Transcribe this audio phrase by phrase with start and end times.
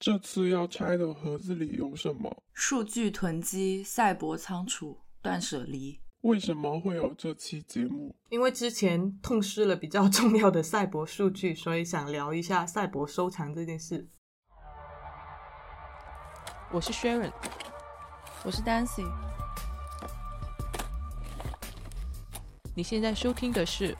[0.00, 2.42] 这次要拆的盒子里有什么？
[2.54, 6.00] 数据囤积、赛博仓储、断舍离。
[6.22, 8.16] 为什么会有这期节目？
[8.30, 14.08] 因为之前痛失了比较重要的赛博数据，所以想聊一下赛博收藏这件事。
[16.72, 17.32] 我是 Sharon，
[18.42, 19.06] 我是 Dancy。
[22.74, 23.92] 你现在收听的是《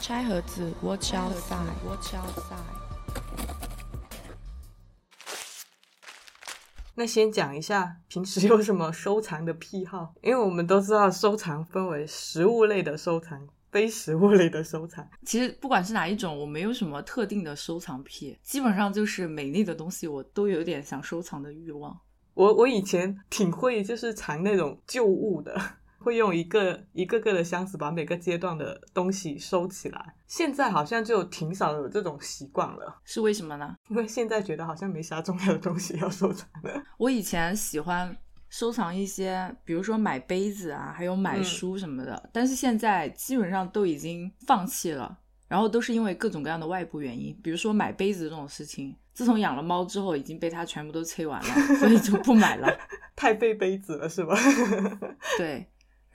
[0.00, 2.85] 拆盒子》，Watch outside，Watch outside。
[6.98, 15.06] 那先讲一下平时有什么收藏的癖好，因为我们都知道收藏分为实物类的收藏、非食物类的收藏。
[15.26, 21.94] 其实不管是哪一种，我没有什么特定的收藏癖，基本上就是美丽的东西，我都有点想收藏的欲望。
[22.32, 25.54] 我我以前挺会就是藏那种旧物的。
[26.06, 30.14] 会用一个一个个的箱子把每个阶段的东西收起来。
[30.28, 33.74] 现在好像就挺少有这种习惯了，是为什么呢？
[33.88, 36.80] 因为现在觉得好像没啥重要的东西要收藏了。
[36.96, 38.16] 我以前喜欢
[38.48, 45.18] 收藏一些，比如说买杯子啊，还有买书什么的，但是现在基本上都已经放弃了。
[45.48, 52.68] 然后都是因为各种各样的外部原因，比如说买杯子这种事情，自从养了猫之后，已经被它全部都催完了，所以就不买了。
[53.14, 54.36] 太费杯子了，是吧？
[55.38, 55.64] 对。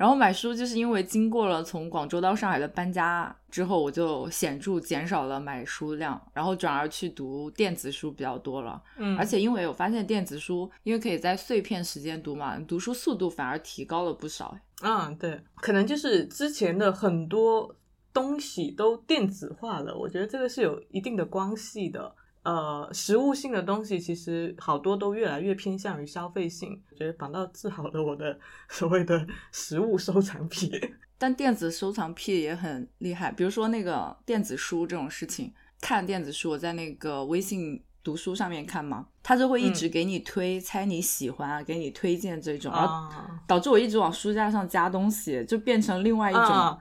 [0.01, 8.81] 然后买书就是因为经过了从广州到上海的搬家之后，我就显著减少了买书量，然后转而去读电子书比较多了。
[8.97, 14.57] 嗯，而且因为我发现电子书，因为可以在碎片时间读嘛，读书速度反而提高了不少。
[14.81, 17.75] 嗯，对，可能就是之前的很多
[18.11, 22.15] 东西都电子化了，我觉得这个是有一定的关系的。
[22.43, 28.39] 呃，实物性的东西其实好多都越来越偏向于消费性，觉得反倒治好了我的
[28.69, 30.71] 所谓的 实物收藏癖。
[31.19, 43.13] 但电子收藏癖也很厉害，比如说那个电子书这种事情，看电子书我在那个微信读书上面看嘛，他就会一直给你推，猜你喜欢啊，给你推荐这种，然后
[43.45, 46.79] 导致我一直往书架上加东西，就变成另外一种。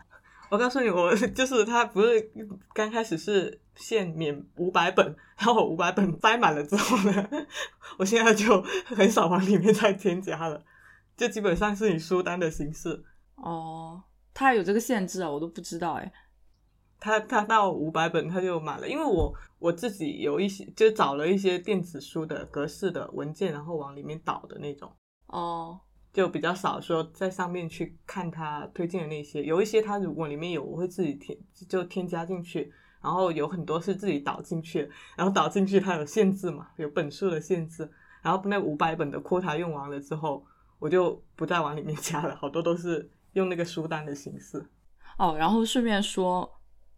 [0.51, 2.31] 我告诉你，我 就是他，不是
[2.75, 5.07] 刚开始是限免五百本，
[5.39, 7.29] 然后五百本塞满了之后呢，
[7.99, 10.63] 我现在就很少往里面再添加了，
[11.17, 13.05] 就基本上是以书单的形式。
[13.37, 14.03] 哦，
[14.35, 16.13] 他有这个限制啊，我都不知道哎。
[16.99, 24.93] 他他到五百本他就满了，因为我我自己有一些就找了一些电子书的格式的文件，然后往里面导的那种。
[25.29, 25.81] 哦。
[26.13, 31.39] 就比较少说在上面去看他推荐的那些，有一些他如果里面有，我会自己添
[31.69, 37.89] 就添加进去，然后有很多是自己导进去，然后导进去它有限制嘛，有本数的限制，
[38.23, 40.45] 然后那五百本的 quota 用完了之后，
[40.79, 44.65] 我就不再往里面加了，好多都是用那个书单的形式。
[45.17, 46.51] 哦，然后顺便说，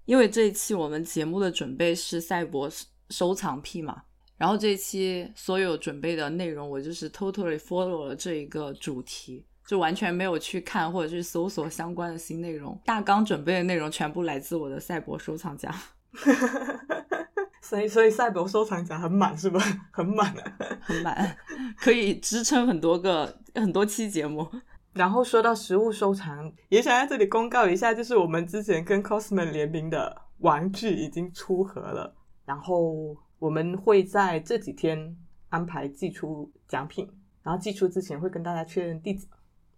[0.06, 2.68] 因为这一期我们节目的准备是赛博
[3.10, 4.04] 收藏癖嘛。
[4.42, 12.76] 然后这一期所有准备的内容，我就是 totally follow 了这一个主题，就完全没有去看或者去搜索相关的新内容。
[12.84, 15.72] 大纲准备的内容全部来自我的赛博收藏夹
[17.62, 19.60] 所以所以赛博收藏夹很满是吧？
[19.92, 20.34] 很满，
[20.80, 21.36] 很满，
[21.78, 24.44] 可以支撑很多个很多期节目。
[24.92, 33.16] 然后说到实物收藏，也想在这里公告一下，就是我们之前跟 Cosmo 联名的玩具已经出盒了，然后。
[33.42, 35.16] 我们会在这几天
[35.48, 37.10] 安排寄出奖品，
[37.42, 39.26] 然后寄出之前会跟大家确认地址，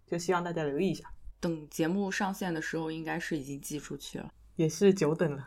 [0.05, 1.03] 就希望大家留意一下。
[1.39, 5.43] 等节目上线的时候，应该是已经寄出去了，也是久等了。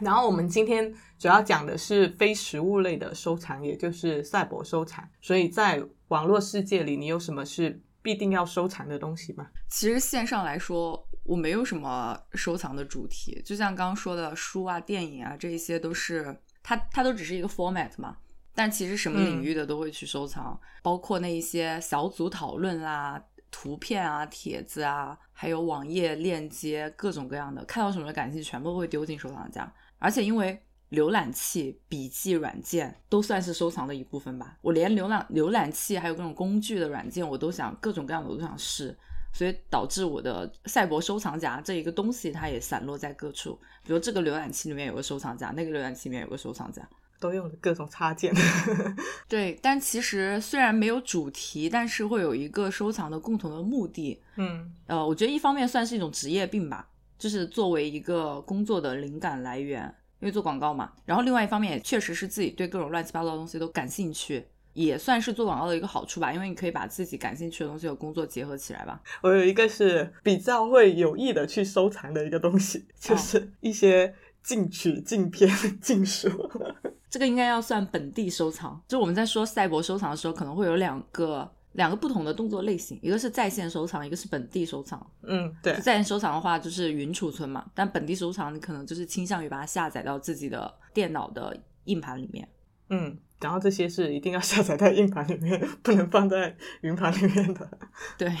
[0.00, 5.08] 然后我们今天主要讲的是非实物类的收藏，也就是赛博收藏。
[5.20, 9.48] 所以在网络世界里，你有什么是必定要收藏的东西吗？
[9.68, 16.40] 其实线上来说，我没有什么收藏的主题，就像刚刚说的书啊、电影啊，这一些都是。
[16.68, 18.18] 它它都只是一个 format 嘛，
[18.54, 23.18] 但其实什么领域的都会去收藏，包括那一些小组讨论啦、
[23.50, 29.72] 图片啊、帖子啊，还有网页链接，各种各样的，看到什么感兴趣，全部会丢进收藏夹。
[29.98, 38.94] 而且因为浏览器、笔记软件都算是收藏的一部分吧，我连浏览浏览器还有各种工具的软件，我都想各种各样的我都想试。
[39.32, 43.58] 所以导致我的赛博收藏夹这一个东西，它也散落在各处。
[43.84, 46.86] 比如这个浏览器里面有个收藏夹，那个浏览器里面有个收藏夹，
[47.20, 48.34] 都用了各种插件。
[49.28, 54.20] 对，但其实虽然没有主题，但是会有一个收藏的共同的目的。
[54.36, 56.88] 嗯，呃，我觉得一方面算是一种职业病吧，
[57.18, 59.82] 就是作为一个工作的灵感来源，
[60.20, 60.92] 因为做广告嘛。
[61.04, 64.46] 然后另外一方面也确实是自己对各种乱七八糟的东西都感兴趣。
[64.78, 69.00] 也算是做广告的一个好处吧，因为你可以把自己感兴趣的东西和工作结合起来吧。
[69.22, 75.50] 我有一个是比较会有意的去收藏的一个东西，就是一些禁曲、禁片、
[75.82, 76.30] 禁书。
[77.10, 78.80] 这个应该要算本地收藏。
[78.86, 85.04] 就我们在说赛博收藏的时候，可能会有两个两个不同的动作类型，一个是在线收藏，一个是本地收藏。
[85.22, 92.48] 嗯，对，在线收藏的话就是云储存嘛，但本地收藏你可能就是倾向于把它下载到自己的电脑的硬盘里面。
[92.90, 97.68] 嗯，然后这些是一定要下载在硬盘里面，不能放在云盘里面的。
[98.18, 98.32] 对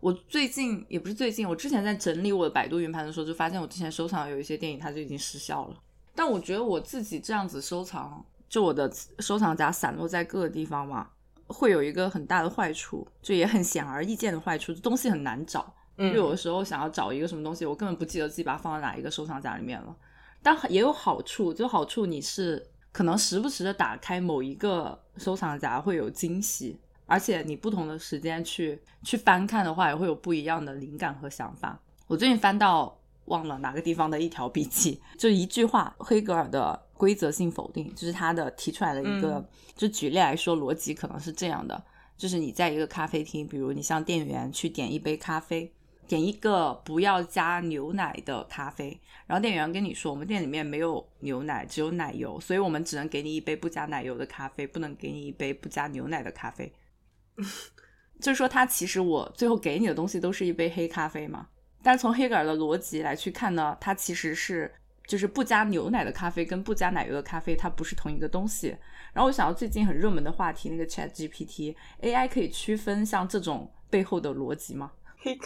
[0.00, 5.76] 我最近也不是最近，我之前在整理我的百度云盘的时候，就发现我之前收藏有一些电影它就已经失效了。
[6.14, 11.08] 但我觉得我自己这样子收藏，就我的收藏夹散落在各个地方嘛，
[11.46, 15.74] 会有一个很大的坏处，就也很显而易见的坏处，东西很难找。
[15.96, 19.94] 因为有的时候想要找一个什么东西，我根本不记得自己把它放在哪一个收藏夹里面了。
[20.42, 31.80] 但也有好处，就好处你是可能时不时的打开某一个收藏夹会有惊喜，而且你不同的时间去去翻看的话，也会有不一样的灵感和想法。
[32.06, 41.82] 我最近翻到忘了哪个地方的一条笔记， 就一句话，黑格尔的规则性否定，就是他的提出来的一个，嗯就举例来说，逻辑可能是这样的，
[42.16, 45.72] 就是你在一个咖啡厅，比如你向店员去点一杯咖啡。
[46.10, 56.72] 点一个不要加牛奶的咖啡，然后店员跟你说，我们店里面没有牛奶，只有奶油，所以我们只能给你一杯不加奶油的咖啡，不能给你一杯不加牛奶的咖啡。
[58.20, 61.46] 就是说，它其实我最后给你的东西都是一杯黑咖啡嘛。
[61.80, 64.74] 但是从黑格尔的逻辑来去看呢，它其实是
[65.06, 68.76] 就是不加牛奶的咖啡跟不加奶油的咖啡，它不是同一个东西。
[69.12, 74.90] 然后我想到最近很热门的话题，那个 Chat GPT，AI 可以区分像这种背后的逻辑吗？
[75.22, 75.38] 嘿，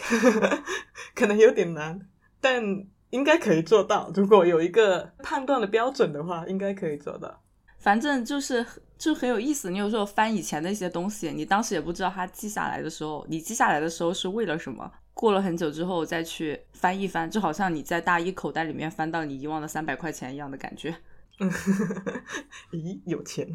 [1.13, 1.99] 可能有点难，
[2.41, 2.63] 但
[3.09, 4.11] 应该可以做到。
[4.15, 7.41] 如果有一个判断的标准的话，应该可以做到。
[7.77, 8.65] 反正就是
[8.97, 9.69] 就很有意思。
[9.69, 14.91] 你有时候翻以前的一些东西，你当时也不知道它记下来的时候，你记下来的时候是为了什么。
[15.13, 20.93] 过了很久之后再去翻一翻，就好像你在大衣口袋里面翻到你遗忘的三百块钱一样的感觉。
[21.39, 21.49] 嗯，
[22.71, 23.47] 咦，有钱，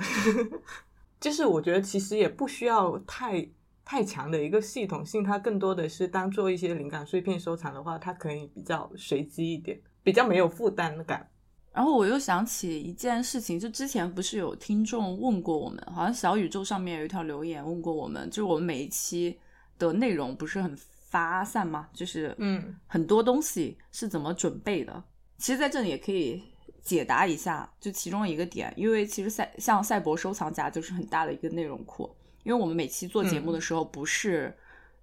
[1.21, 3.47] 就是我觉得其实也不需要太
[3.91, 11.29] 太强的一个系统性，它更多的是当做一些灵感碎片收藏的话，它可以比较随机一点，比较没有负担感。
[11.73, 19.37] 然后我又想起一件事情，就之前不是有听众问过我们，好像小宇宙上面有一条留言问过我们，就是我们每一期
[19.77, 20.79] 的内容不是很
[21.09, 21.89] 发散吗？
[21.93, 25.03] 就是嗯很多东西是怎么准备的？
[25.37, 26.41] 其实在这里也可以
[26.81, 32.09] 解答一下，就其中一个点，因为其实赛像赛博收藏夹就是很大的一个内容库，
[32.43, 34.57] 因为我们每期做节目的时候不是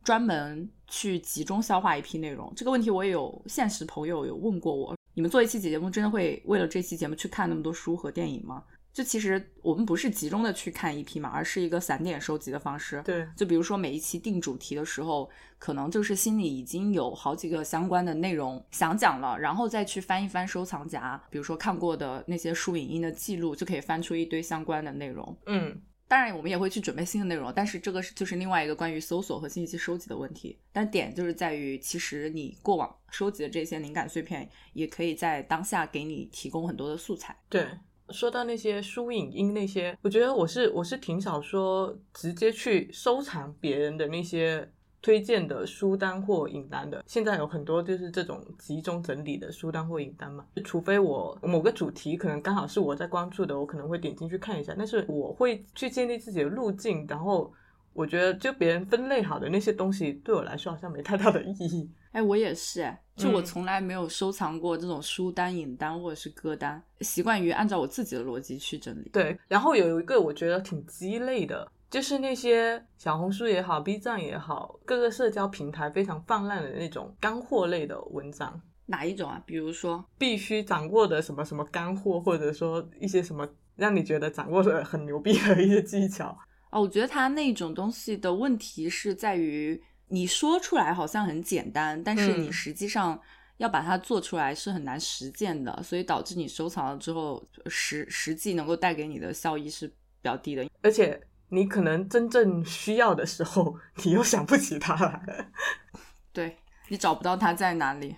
[0.04, 8.64] 专门去集中消化一批内容，这个问题我也有现实朋友有问过我，你们做一期节目真的会为了这期节目去看那么多书和电影吗？
[8.94, 13.00] 就其实我们不是集中的去看一批嘛，而是一个散点收集的方式。
[13.06, 15.30] 对，就比如说每一期定主题的时候，
[15.60, 25.38] 可能就是心里已经有好几个相关的内容想讲了，然后再去翻一翻收藏夹，比如说看过的那些书影音的记录，就可以翻出一堆相关的内容。
[25.46, 30.58] 嗯当然，我们也会去准备新的内容，但是这个是就是另外一个关于搜索和信息收集的问题。
[30.72, 37.38] 但点就是在于，其实你过往收集的这些灵感碎片，也可以在当下给你提供很多的素材。
[37.50, 37.68] 对。
[38.12, 44.72] 说到那些书影音那些，我觉得我是我是挺少说直接去收藏别人的那些
[45.08, 47.02] 推荐的书单或影单的。
[47.08, 54.76] 现在有很多就是这种集中整理的书单或影单嘛，除非我某个主题可能刚好是我在关注的，我可能会点进去看一下。
[54.78, 57.50] 但是我会去建立自己的路径，然后
[57.94, 61.90] 我觉得就别人分类好的那些东西，对我来说好像没太大的意义。
[62.12, 69.10] 哎，我也是，哎，就我嗯从来没有收藏过这种书单、影单或者是歌单，习惯于按照我自己的逻辑去整理。
[69.14, 79.42] 对，然后有一个我觉得挺鸡肋的，就是那些小红书也好，B 站也好，各个社交平台非常泛滥的那种干货类的文章，哪一种啊？
[79.46, 86.38] 比如说，必须掌握的什么什么干货，或者说一些什么让你觉得掌握的很牛逼的一些技巧。
[86.72, 93.18] 哦，我觉得它那种东西的问题是在于，你说出来好像很简单，但是你嗯实际上
[93.56, 100.70] 要把它做出来是很难实践的，所以导致你收藏了之后，实实际能够带给你的效益是比较低的。
[100.82, 105.50] 而且你可能真正需要的时候，你又想不起它来。
[106.34, 106.58] 对
[106.90, 108.16] 你找不到它在哪里。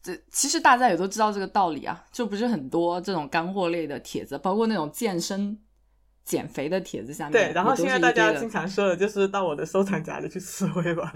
[0.00, 5.58] 这其实大家也都知道这个道理啊，就不是很多这种干货类的帖子，包括那种健身、
[6.24, 11.12] 减肥的帖子下面，对，然后现在大家经常说的就是到我的收藏夹里去吃灰吧。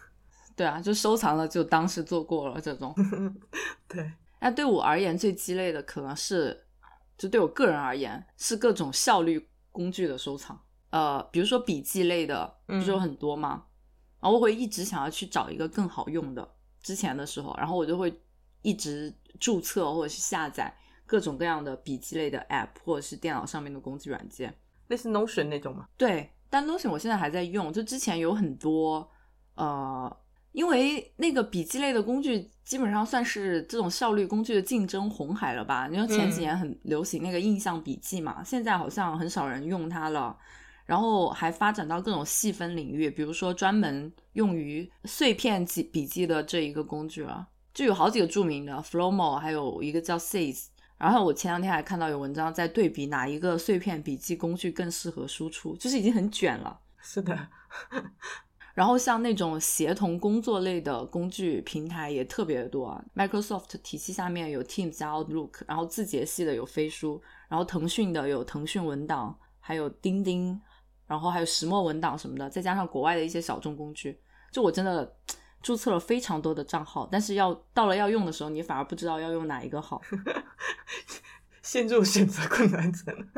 [0.56, 2.94] 对啊，就收藏了就当是做过了这种。
[3.86, 6.64] 对，那对我而言，最鸡肋的可能是，
[7.18, 10.58] 就对我个人而言，是各种效率工具的收藏。
[10.90, 13.64] 呃，比如说笔记类的，不是有嗯很多吗？
[14.20, 16.48] 然后我会一直想要去找一个更好用的。
[16.82, 18.20] 之前的时候，然后我就会
[18.62, 20.74] 一直注册或者是下载
[21.06, 24.54] 各种各样的笔记类的 App 或者是电脑上面的工具软件。
[24.88, 25.86] 类似 Notion 那种吗？
[25.96, 29.08] 对，但 Notion 我现在还在用，就之前有很多
[29.54, 30.16] 呃，
[30.52, 35.86] 因为那个笔记类的工具基本上算是这种效率工具的竞争红海了吧？
[35.88, 40.36] 你说前几年很流行那个印象笔记嘛，现在好像很少人用它了。
[40.88, 50.68] 然后还发展到各种细分领域，比如说专门用于碎片记笔记的这一个工具了，就有好几个著名的 Flowmo，还有一个叫 Sees。
[50.96, 56.80] 然后我前两天还看到有文章在对比哪一个碎片笔记工具更适合输出，就是已经很卷了。
[57.02, 57.38] 是的。
[58.72, 70.58] 然后像那种协同工作类的工具平台也特别的多，Microsoft 体系下面有 Teams 加 Outlook，然后字节系的有飞书，然后腾讯的有腾讯文档，还有钉钉。
[71.08, 74.20] 然后还有石墨文档什么的，再加上国外的一些小众工具，
[74.52, 75.16] 就我真的
[75.62, 80.00] 注册了非常多的账号，但是要到了要用的时候，你反而不知道要用哪一个好，
[81.62, 83.28] 陷入选择困难症。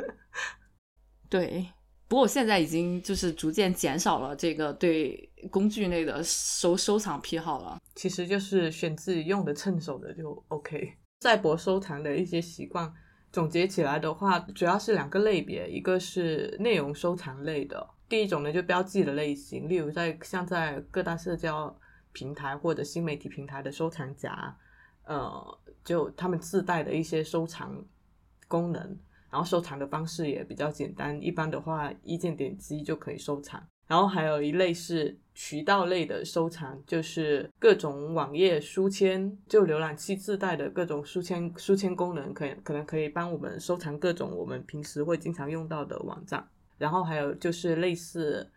[1.31, 1.67] 对，
[2.09, 7.79] 不过我现在已经就是逐渐减少了这个对工具类的收收藏癖好了。
[7.95, 10.95] 其实就是选自己用的趁手的就 OK。
[11.21, 12.93] 赛博收藏的一些习惯。
[13.33, 21.75] 总结起来的话，主要是两个类别，一个是内容收藏类的，第一种呢就标记的类型，例如在像在各大社交
[22.13, 24.57] 平台或者新媒体平台的收藏夹，
[25.05, 27.85] 呃，就他们自带的一些收藏
[28.49, 28.83] 功能，
[29.31, 33.65] 然后收藏的方式也比较简单，一般的话一键点击就可以收藏。
[33.87, 46.47] 然后还有一类是渠道类的收藏，就是各种网页书签，就浏览器自带的各种书签书签功能，可可能可以帮我们收藏各种我们平时会经常用到的网站。
[46.77, 48.51] 然后还有就是类似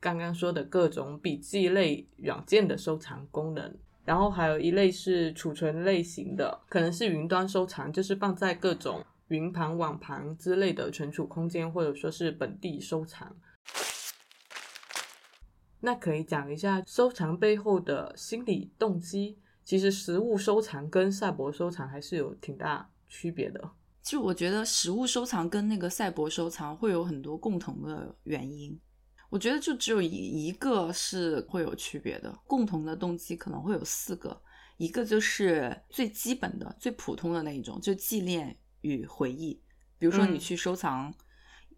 [0.00, 3.76] 刚刚说的各种笔记类软件的收藏功能。
[4.06, 13.36] 然后还有一类是储存类型的，可能是云端收藏，就是放在各种云盘、网盘之类的存储空间，或者说是本地收藏。
[15.80, 19.38] 那可以讲一下收藏背后的心理动机。
[19.64, 23.70] 其实实物收藏跟赛博收藏还是有挺大区别的。
[24.02, 28.76] 就我觉得实物收藏跟那个赛博收藏会有很多共同的原因。
[29.28, 34.42] 我觉得就只有一一个是会有区别的，共同的动机可能会有四个。
[34.76, 39.62] 一个就是最基本的、最普通的那一种，就纪念与回忆。
[39.98, 41.14] 比如说你去收藏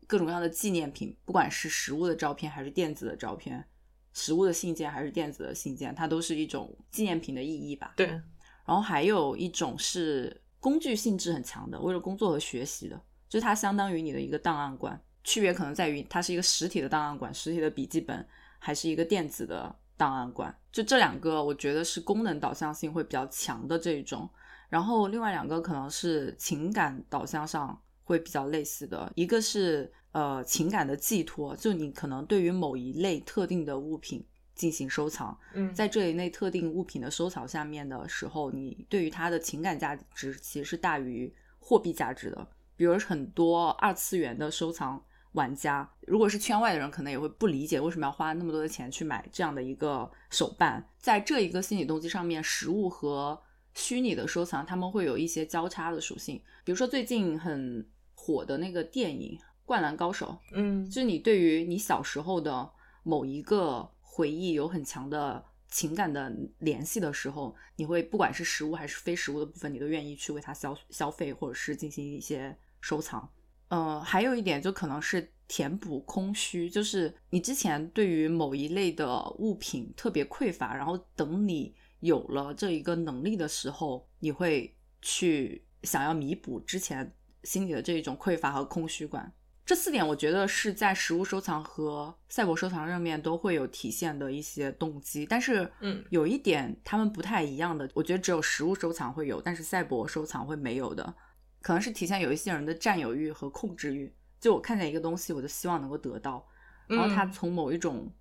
[0.07, 3.69] 各种各样的纪念品，不管是实物的照片还是电子的照片。
[4.13, 7.93] 实物的信件还是电子的信件，它都是一种纪念品的意义吧。
[7.97, 8.07] 对。
[8.07, 15.01] 然后还有一种是工具性质很强的，为了工作和学习的，就是它相当于你的一个档案馆。
[15.25, 18.27] 区别可能在于它是一个实体的档案馆，实体的笔记本，
[18.59, 20.53] 还是一个电子的档案馆。
[20.71, 24.29] 就这两个，我觉得是功能导向性会比较强的这一种。
[24.69, 29.93] 然后另外两个可能是情感导向上会比较类似的，一个是。
[30.13, 34.23] 呃，情感的寄托，就你可能对于某一类特定的物品
[34.55, 42.47] 进行收藏，嗯，在这一类特定物品的收藏下面的时候，你对于它的情感价值其实是大于货币价值的。
[42.77, 50.87] 比如很多二次元的收藏玩家，如果是圈外的人，可能也会不理解为什么要花那么多的钱去买这样的一个手办。
[50.99, 53.41] 在这一个心理动机上面，实物和
[53.75, 56.41] 虚拟的收藏，他们会有一些交叉的属性。
[56.65, 59.39] 比如说最近很火的那个电影。
[59.65, 62.69] 灌篮高手，嗯，就是你对于你小时候的
[63.05, 73.27] 某一个回忆有很强的情感的联系的时候，你会不管是实物还是非实物的部分，你都愿意去为它消消费或者是进行一些收藏。
[73.69, 89.33] 呃，还有一点就可能是填补空虚，就是你之前对于某一类的物品特别匮乏，然后等你有了这一个能力的时候，你会去想要弥补之前心里的这一种匮乏和空虚感。
[89.65, 101.15] 这四点我觉得是在实物收藏和赛博收藏上面都会有体现的一些动机，但是，嗯，有一点他们不太一样的，我觉得只有实物收藏会有，但是赛博收藏会没有的，
[101.61, 104.13] 可能是体现有一些人的占有欲和控制欲。
[104.41, 106.45] 就我看见一个东西，我就希望能够得到，
[106.89, 108.13] 然后他从某一种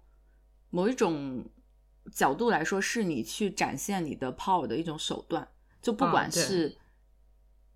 [0.69, 1.43] 某一种
[2.13, 5.47] 角度来说，是你去展现你的 power 的一种手段，
[5.81, 6.75] 就不管是。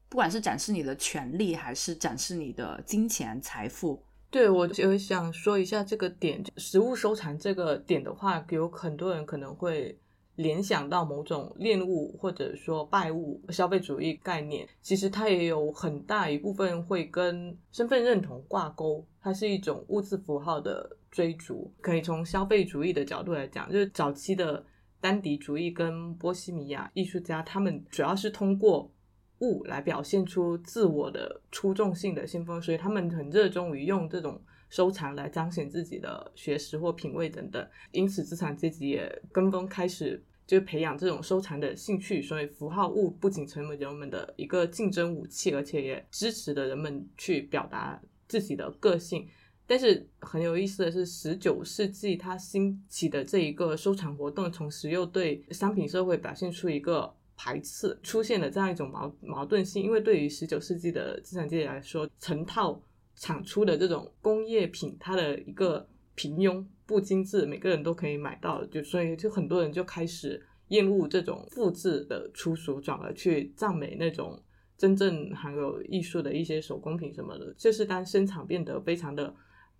[0.07, 9.99] 不管是展示你的权利，还是展示你的金钱财富，对我就想说一下这个点，实物收藏这个点的话，有很多人可能会
[10.35, 21.73] 联想到某种恋物或者说拜物消费主义概念，其实它也有很大一部分会跟身份认同挂钩，它是一种物质符号的追逐。
[21.81, 24.63] 可以从消费主义的角度来讲，就是早期的
[24.99, 28.91] 丹迪主义跟波西米亚艺术家，他们主要是通过。
[29.39, 37.67] 物来表现出自我的出众性的先锋，所以他们很热衷于用这种收藏来彰显自己的学识或品味等等。
[37.91, 49.27] 因此，资产阶级也跟风开始就培养这种收藏的兴趣，所以符号物不仅成为人们的一个竞争武器，而且也支持的人们去表达自己的个性。
[49.67, 59.81] 但是很有意思的是，十九世纪它兴起的这一个收藏活动，同时又对商品社会表现出一个排斥，出现了这样一种矛矛盾性。
[59.81, 62.79] 因为对于十九世纪的资产阶级来说，成套
[63.15, 74.39] 产出的这种工业品，它的一个平庸不精致，每个人都可以买到，就所以就很多人就开始厌恶这种复制的出俗，转而去赞美那种
[74.77, 77.51] 真正含有艺术的一些手工品什么的。
[77.57, 79.33] 就是当生产变得非常的。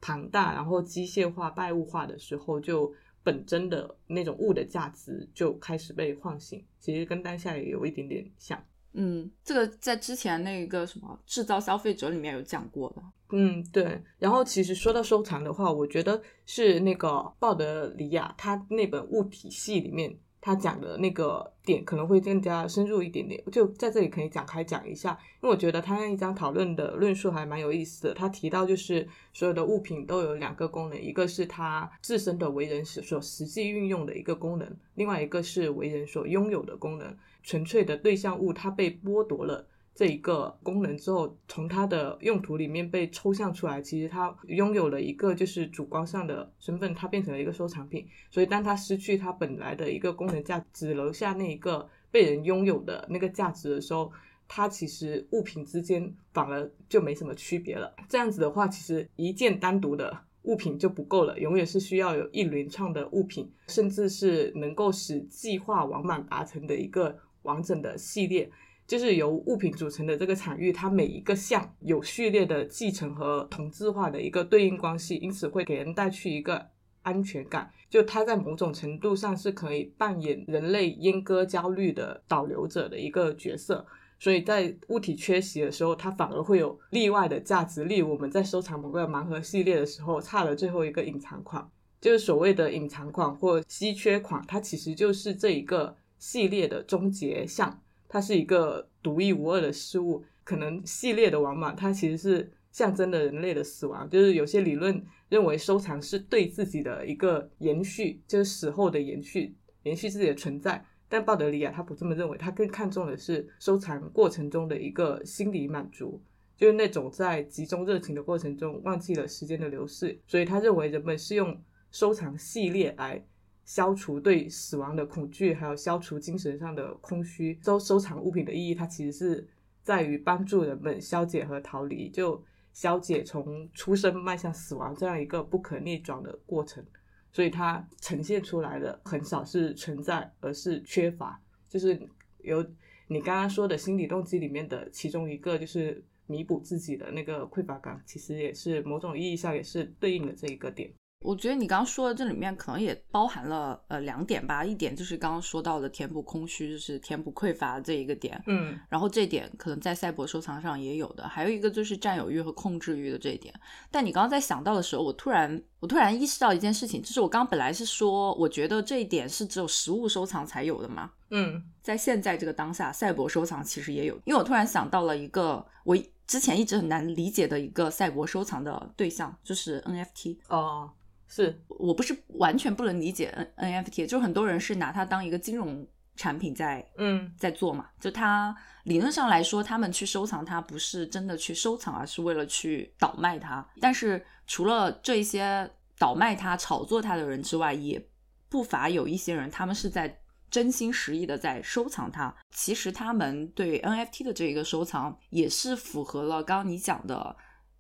[0.06, 2.94] 庞大，然后机械化、拜物化的时候，就
[3.24, 6.64] 本真的那种物的价值就开始被唤醒。
[6.80, 8.64] 其实跟当下也有一点点像。
[8.94, 13.02] 嗯，这个在之前那个什么制造消费者里面有讲过的。
[13.32, 14.00] 嗯，对。
[14.20, 20.16] 然后其实说到收藏的话，我觉得是那个鲍德里亚他那本物体系里面。
[20.46, 28.14] 他讲的那个点可能会更加深入一点点，就在这里可以展开讲一下，因为我觉得他那一章讨论的论述还蛮有意思的。
[28.14, 37.18] 他提到就是所有的物品都有两个功能，一个是他自身的为人所实际运用的一个功能，另外一个是为人所拥有的功能。
[37.42, 39.66] 纯粹的对象物，它被剥夺了。
[39.96, 48.06] 这一个功能之后，从它的用途里面被抽象出来，其实它拥有了一个就是主观上的身份，它变成了一个收藏品。
[48.30, 54.12] 所以当它失去它本来的一个功能价，只留下那一个被人拥有的那个价值的时候，
[54.50, 57.96] 它其实物品之间反而就没什么区别了。
[58.10, 68.52] 这样子的话，其实一件单独的物品就不够了，永远是需要有一连串的物品，甚至是能够使计划完满达成的一个完整的系列。
[68.88, 76.64] 就是由物品组成的这个场域，它每一个项有序列的继承和同质化的一个对应关系，因此会给人带去一个
[77.02, 77.72] 安全感。
[77.90, 83.86] 就它在某种程度上是可以扮演人类阉割焦虑的导流者的一个角色。
[84.20, 87.84] 所以在物体缺席的时候，它反而会有例外的价值。
[87.84, 91.68] 例如我们在收藏某个盲盒系列的时候，差了最后一个隐藏款，
[92.00, 97.82] 就是所谓的隐藏款或稀缺款，它其实就是这一个系列的终结项。
[98.16, 104.10] 它是一个独一无二的事物，可能系列的王莽，它其实是象征的人类的死亡。
[104.10, 110.82] 就是有些理论认为收藏是对自己的一个延续，就是死后的延续，延续自己的存在。
[111.10, 116.22] 但鲍德里亚他不这么认为，他更看重的是收藏过程中的一个心理满足，
[116.56, 120.18] 就是那种在集中热情的过程中忘记了时间的流逝。
[120.26, 123.26] 所以他认为人们是用收藏系列来。
[123.66, 127.60] 消除对死亡的恐惧，还有消除精神上的空虚。
[127.64, 129.48] 收收藏物品的意义，它其实是
[129.82, 132.42] 在于帮助人们消解和逃离，就
[132.74, 136.86] 消解从出生迈向死亡这样一个不可逆转的过程。
[137.32, 141.42] 所以它呈现出来的很少是存在，而是缺乏。
[141.68, 142.00] 就是
[142.40, 142.66] 有
[143.08, 150.90] 你刚刚说的心理动机里面的其中一个，就是弥补自己的那个匮乏感，其实也是某种意义上也是对应的这一个点。
[151.26, 163.54] 我觉得你刚刚说的这里面可能也包含了呃两点吧，一点就是刚刚说到的填补空虚，就是填补匮乏这一个点，嗯，然后这点可能在赛博收藏上也有的，还有一个就是占有欲和控制欲的这一点。
[163.90, 180.92] 但你刚刚在想到的时候，我突然我突然意识到一件事情，就是我刚刚本来是说，我觉得这一点是只有实物收藏才有的嘛，嗯，在现在这个当下，赛博收藏其实也有，因为我突然想到了一个我之前一直很难理解的一个赛博收藏的对象，就是 NFT 哦。
[181.28, 187.90] 是我不是完全不能理解 N NFT，就很多人是拿它当一个金融产品在嗯在做嘛。
[188.00, 193.68] 就它理论上来说，他们去收藏它不是真的去收藏，而是为了去倒卖它。
[193.82, 198.08] 但是除了这一些倒卖它、炒作它的人之外，也
[198.48, 202.34] 不乏有一些人，他们是在真心实意的在收藏它。
[202.52, 207.36] 其实他们对 NFT 的这一个收藏，也是符合了刚刚你讲的。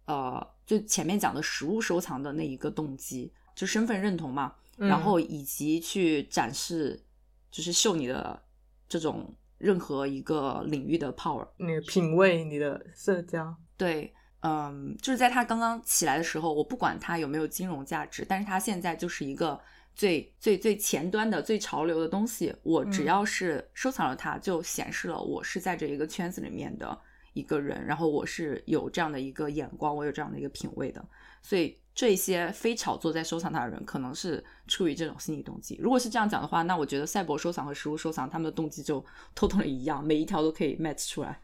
[0.05, 7.03] 呃，就前面讲的实物收藏的那一个动机，就身份认同嘛，然后以及去展示，
[7.49, 8.39] 就是秀你的
[8.87, 19.59] 这种任何一个领域的 power，你的品味，你的社交，对，嗯，就是在他刚刚起来的时候，我不管它有没有金融价值，但是它现在就是一个
[19.95, 27.01] 最最最前端的、最潮流的东西，我只要是收藏了它，就显示了我是在这一个圈子里面的。
[27.35, 31.05] 一个人，然后我是有这样的一个眼光，我有这样的一个品味的，
[31.43, 35.77] 所以这些非炒作在收藏它的人，可能是出于这种心理动机。
[35.79, 41.39] 如果是这样讲的话，那我觉得赛博收藏和实物收藏他们的动机就 偷偷的一样，每一条都可以 match 出来。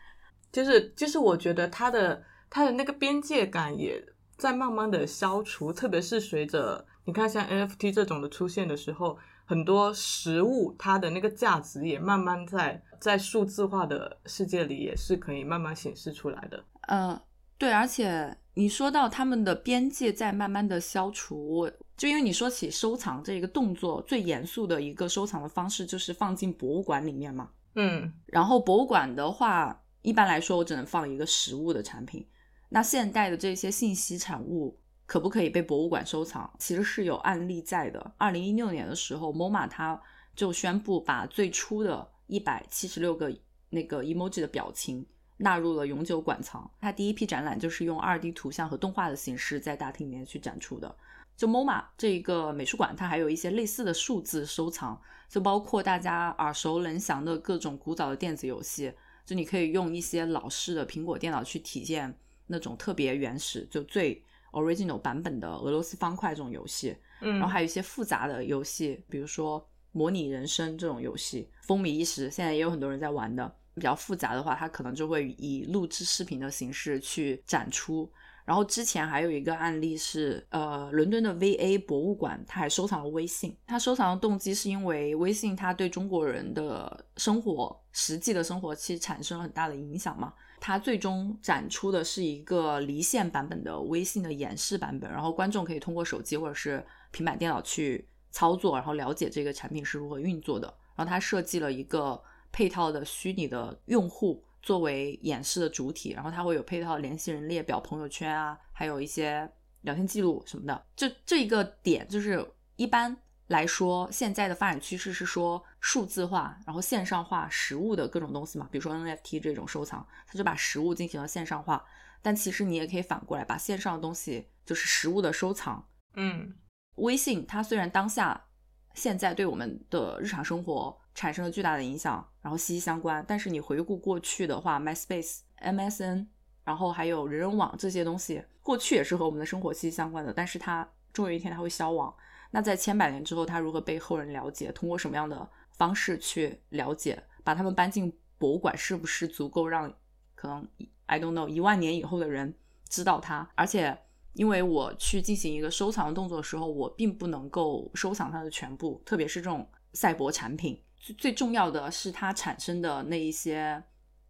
[0.51, 4.03] 就是就是我觉得它的它的那个边界感也
[4.37, 16.63] 在慢慢的消除，特别是随着你看像 NFT 这种的出现的时候，很多实物它的那个价值也慢慢在在数字化的世界里也是可以慢慢显示出来的。
[16.87, 17.19] 嗯，
[17.57, 27.49] 对，而且你说到他们的边界在慢慢的消除，就因为你说起收藏这个动作，最严肃的一个收藏的方式就是放进博物馆里面嘛。
[27.73, 32.27] 嗯然后博物馆的话，一般来说我只能放一个实物的产品。
[32.69, 36.53] 那现代的这些信息产物可不可以被博物馆收藏？
[36.59, 38.13] 其实是有案例在的。
[38.17, 39.99] 二零一六年的时候，MoMA 它
[40.35, 43.29] 就宣布把最初的一百七十六个
[43.69, 46.71] 那个 emoji 的表情纳入了永久馆藏。
[46.79, 50.95] 它第一批展览就是用二 D 图像和动画的形式在大厅里面去展出的。
[51.35, 58.93] 就 MoMA 这一个美术馆，它还有一些类似的数字收藏，就包括大家耳熟能详的各种古早的电子游戏。
[59.25, 62.17] 就你可以用一些老式的苹果电脑去体验
[62.47, 66.95] 那种特别原始、就最 original 版本的俄罗斯方块这种游戏。
[67.19, 73.55] 嗯，然后还有一些复杂的游戏，比如说模拟人生这种游戏，风靡一时，现在也有很多人在玩的。
[73.73, 78.11] 比较复杂的话，它可能就会以录制视频的形式去展出。
[78.43, 83.55] 然后之前还有一个案例是，呃，伦敦的 VA 博物馆，它还收藏了微信。
[83.65, 90.33] 它收藏的动机是因为微信它对中国人的生活、实际的生活其实产生了很大的影响嘛。
[90.59, 100.67] 它最终展出的是一个离线版本的微信的演示版本，然后观众可以通过手机或者是平板电脑去操作，然后了解这个产品是如何运作的。
[100.95, 109.49] 然后它设计了一个配套的虚拟的用户作为演示的主体，然后它会有配套联系人列表、朋友圈啊，还有一些
[109.81, 110.85] 聊天记录什么的。
[110.95, 113.15] 就这一个点就是一般
[113.47, 121.83] 来说，现在的发展趋势是说数字化，然后线上化实物的各种东西嘛，比如说 NFT 这种收藏，它就把实物进行了线上化。
[122.21, 125.83] 但其实你也可以反过来把线上的东西，就是实物的收藏。
[126.13, 126.53] 嗯
[126.95, 128.45] 微信它虽然当下
[128.93, 136.27] 现在对我们的日常生活产生了巨大的影响，然后息息相关，但是你回顾过去的话，MySpace、MSN，
[136.63, 142.13] 然后还有人人网这些东西，过去也是和我们的生活息息相关的，但是它终有一天它会消亡。
[142.51, 144.71] 那在千百年之后，它如何被后人了解？
[144.71, 147.23] 通过什么样的方式去了解？
[147.43, 149.93] 把他们搬进博物馆，是不是足够让
[150.35, 150.67] 可能
[151.05, 152.53] I don't know 一万年以后的人
[152.89, 153.49] 知道它？
[153.55, 153.97] 而且，
[154.33, 160.81] 因为我去进行一个收藏的动作的时候，我并不能够收藏它的全部，特别是这种赛博产品。
[160.97, 163.83] 最最重要的是它产生的那一些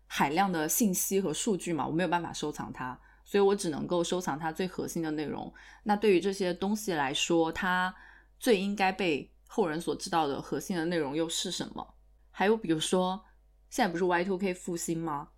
[0.07, 5.53] 海量的信息和数据嘛，我没有办法收藏它，所以我只能够收藏它最核心的内容。
[5.83, 7.93] 那对于这些东西来说，它
[8.39, 11.95] 最应该被后人所知道的核心的内容又是什么？
[12.31, 13.23] 还有比如说，
[13.69, 15.29] 现在不是 Y2K 复兴吗？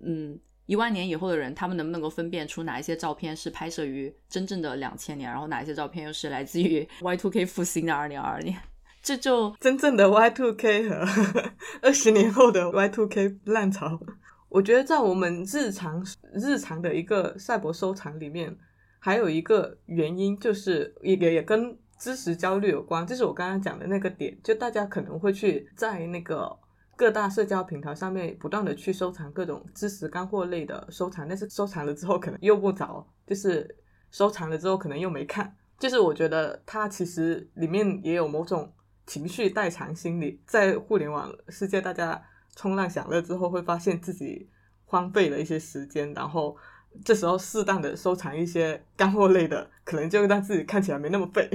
[0.00, 8.56] 嗯，一万年以后的人，他们能不能够分辨出哪一些照片是拍摄于真正的两千年，然后哪一些照片又是来自于 Y2K 复兴的二零二二年？
[9.02, 11.06] 这就 真正的 Y two K 和
[11.82, 14.00] 二十年后的 Y two K 浪潮，
[14.48, 18.56] 我觉得在我们日常日常的一个赛博收藏里面，
[18.98, 26.58] 还有一个原因就是也也也跟知识焦虑有关，就是我刚刚讲的那个点，就大家可能会去在那个
[26.96, 33.76] 各大社交平台上面不断的去收藏各种知识干货类的收藏，但是收藏了之后可能用不着，就是
[34.10, 38.72] 收藏了之后可能又没看，就是我觉得它其实里面也有某种。
[39.06, 42.18] 情绪代偿心理，在互联网世界，大家
[42.56, 44.48] 冲浪享乐之后，会发现自己
[44.86, 46.56] 荒废了一些时间，然后
[47.04, 51.50] 这时候适当的收藏一些干货类的，可能就让自己看起来没那么废。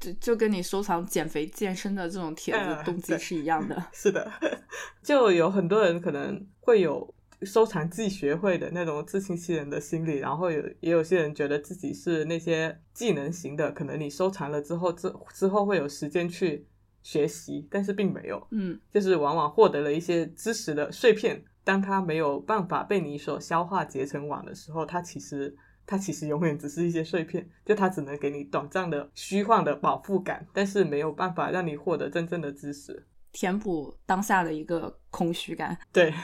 [0.00, 3.80] 就就跟你收藏减肥健身的这种帖子动机是一样的。
[3.92, 4.28] 是的，
[5.04, 16.66] 就有很多人可能会有收藏既学会的那种自欺欺人的心理，然后有也有些人觉得自己是那些技能型的，可能你收藏了之后之之后会有时间去。
[17.02, 25.56] 学习，但是并没有，嗯，就是往往获得了一些知识的碎片，当它没有办法被你所消化结成网的时候，它其实
[25.90, 35.76] 它其实永远只是一些碎片，就它只能给你短暂的虚幻的饱腹感，但是没有办法让你获得真正的知识，填补当下的一个空虚感。
[35.92, 36.14] 对。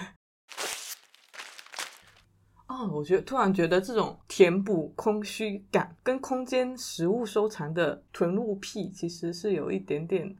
[2.69, 10.37] 哦，我觉得突然觉得这种填补空虚感跟空间食物收藏的囤物癖其实是有一点点。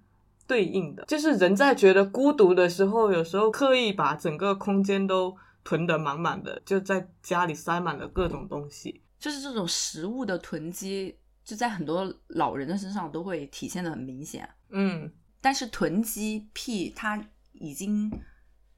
[0.47, 9.03] 对应的就是人在觉得孤独的时候，有时候刻意把整个空间都囤得满满的，就在家里塞满了各种东西。
[9.27, 14.49] 就是这种食物的囤积，就在很多老人的身上都会体现的很明显。
[14.69, 17.21] 嗯，但是囤积癖它
[17.55, 18.09] 已经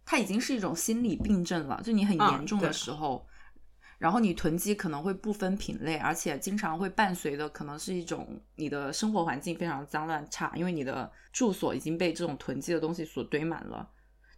[0.07, 1.83] 它已经是一种心理病症了。
[1.85, 3.27] 就你很啊严重的时候，
[3.99, 13.87] 然后你囤积可能会不分品类，而且经常会伴随的可能是一种你的生活环境非常脏乱差，因为你的住所已经被这种囤积的东西所堆满了。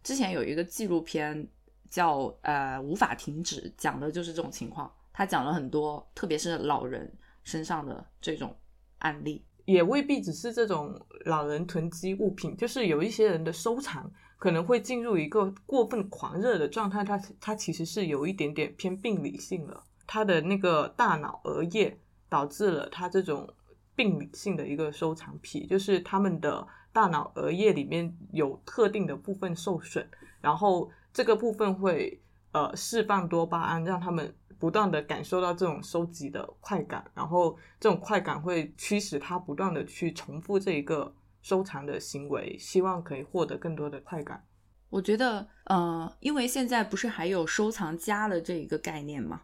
[0.03, 1.47] 之前有一个纪录片
[1.89, 4.93] 叫呃无法停止，讲的就是这种情况。
[5.13, 7.11] 他讲了很多，特别是老人
[7.43, 8.55] 身上的这种
[8.99, 9.45] 案例。
[9.65, 21.95] 也未必只是这种老人囤积物品，就是有一些人的收藏可能会进入一个过分狂热的状态，他他其实是有一点点偏病理性了，他的那个大脑额叶
[22.27, 23.47] 导致了他这种
[23.95, 30.05] 病理性的一个收藏癖，就是他们的大脑额叶里面有特定的部分受损，
[30.41, 32.19] 然后这个部分会
[32.51, 44.45] 呃释放多巴胺，让他们不断的感受到这种收集的快感，然后这种快感会驱使他不断的去重复这一个收藏的行为，希望可以获得更多的快感。
[44.91, 49.41] 我觉得，呃，因为现在不是还有收藏家的这一个概念嘛，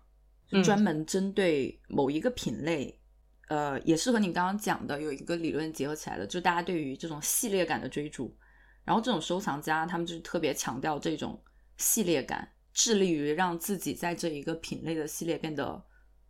[0.48, 3.00] 就专门针对某一个品类，
[3.48, 8.38] 呃，也是和你刚刚讲的有一个理论结合起来的，就大家对于这种系列感的追逐，
[8.84, 11.42] 然后这种收藏家他们就是特别强调这种
[11.78, 15.84] 系列感，致力于让自己在这一个品类的系列变得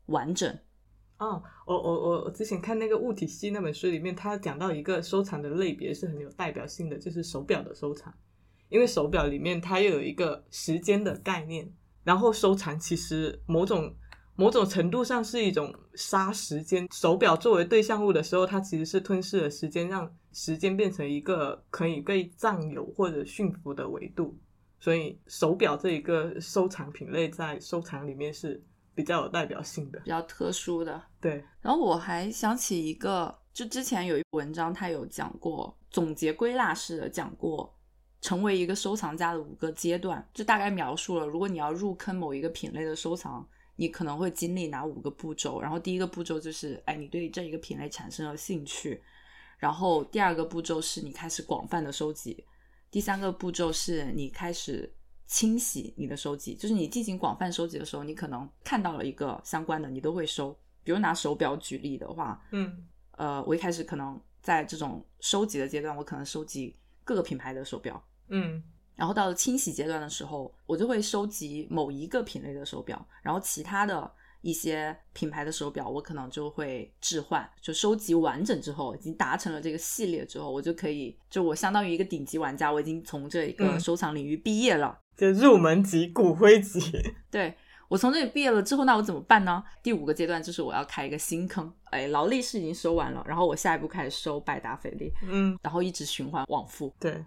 [0.06, 0.50] 完整。
[1.18, 8.14] 哦，我我我我之前看那个物体系那本书里面，他讲到一个收藏的类别是很有代表性的，就是手表的收藏。
[8.70, 11.70] 因为手表里面它又有一个时间的概念，
[12.06, 13.94] 然后收藏其实某种
[14.38, 16.88] 某种程度上是一种杀时间。
[16.94, 24.38] 手表作为对象物的时候，它其实是吞噬了时间，让时间变成一个可以被占有或者驯服的维度。
[24.80, 28.64] 所以手表这一个收藏品类在收藏里面是
[28.94, 30.10] 比较有代表性的比。
[30.10, 31.02] 较特殊的。
[31.20, 37.76] 对，然后我还想起一个，就之前有一文章，他有讲过总结归纳式的讲过
[38.22, 45.62] 成为一个收藏家的五个阶段，就大概描述了如果你要入坑某一个品类的收藏，你可能会经历哪五个步骤。
[45.62, 49.02] 然后第一个步骤就是，哎，你对这一个品类产生了兴趣。
[49.58, 52.44] 然后第二个步骤是你开始广泛的收集，
[52.90, 54.94] 第三个步骤是你开始
[55.26, 60.58] 清洗你的收集，就是你进行广泛收集的时候，你可能看到了一个相关的，你都会收。
[60.84, 66.74] 比如拿手表举例的话，嗯呃，我一开始可能在这种收集的阶段，我可能收集
[67.04, 68.64] 各个品牌的手表，嗯
[68.96, 74.10] 然后到了清洗阶段的时候，我就会收集某一个品类的手表，然后其他的
[74.48, 77.48] 一些品牌的手表，我可能就会置换。
[77.62, 84.98] 就收集完整之后，已经达成了这个系列之后，我就可以，就我相当于一个顶级玩家，我已经从这一个嗯收藏领域毕业了。
[85.18, 86.80] 就入门级、骨灰级。
[87.30, 87.54] 对
[87.90, 89.62] 我从这里毕业了之后，那我怎么办呢？
[89.84, 96.96] 第五个阶段就是我要开一个新坑，哎，劳力士已经收完了，然后我下一步开始收百达翡丽，嗯，然后一直循环往复。
[97.00, 97.22] 对，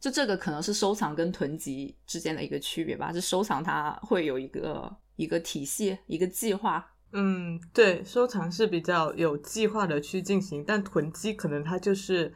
[0.00, 3.12] 就这个可能是收藏跟囤积之间的一个区别吧。
[3.12, 6.92] 就收藏它会有一个一个体系、一个计划。
[7.12, 12.34] 嗯，对，收藏是比较有计划的去进行，但囤积可能它就是，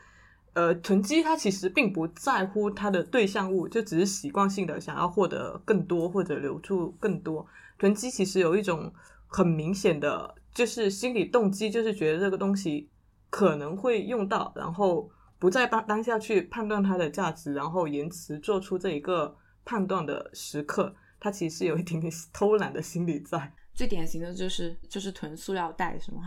[0.53, 7.47] 呃，囤积它其实并不在乎它的对象物，就只是习惯性的想要获得更多或者留住更多。
[7.79, 8.93] 囤积其实有一种
[9.27, 12.91] 很明显的，就是心理动机，就是觉得这个东西
[13.31, 19.35] 可能会用到，然后不在当当下去判断它的价值，然后延迟做出这一个
[19.65, 20.95] 判断的时刻，
[21.27, 23.53] 它其实是有一点点偷懒的心理在。
[23.75, 26.21] 最典型的就是就是囤塑料袋，是吗？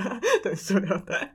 [0.42, 1.30] 囤，塑料袋。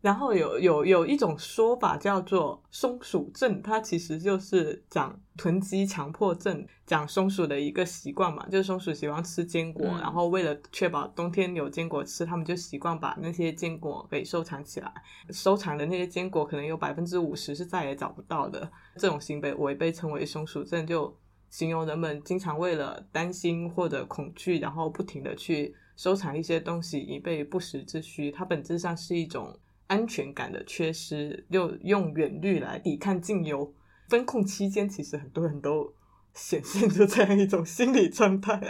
[0.00, 14.92] 然后有有有一种说法叫做松鼠症，它其实就是讲囤积强迫症，讲松鼠的一个习惯嘛，就是松鼠喜欢吃坚果，嗯然后为了确保冬天有坚果吃，他们就习惯把那些坚果给收藏起来。
[15.30, 21.14] 收藏的那些坚果可能有百分之五十是再也找不到的，这种行为为被称为松鼠症，就
[21.54, 28.28] 形容人们经常为了担心或者恐惧，然后不停的去收藏一些东西以备不时之需。
[28.28, 33.72] 它本质上是一种安全感的缺失，又用远虑来抵抗近忧。
[34.08, 35.94] 风控期间，其实很多人都
[36.34, 38.60] 显现出这样一种心理状态，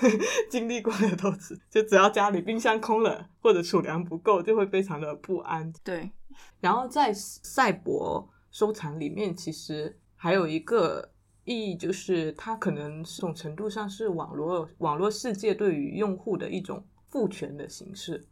[0.50, 5.72] 经历过的都是，就只要家里冰箱空了或者储粮不够，就会非常的不安。
[5.82, 6.10] 对，
[6.60, 11.10] 然后在赛博收藏里面，其实还有一个
[11.44, 18.26] 意义，就是它可能这种程度上是网络网络世界对于用户的一种赋权的形式，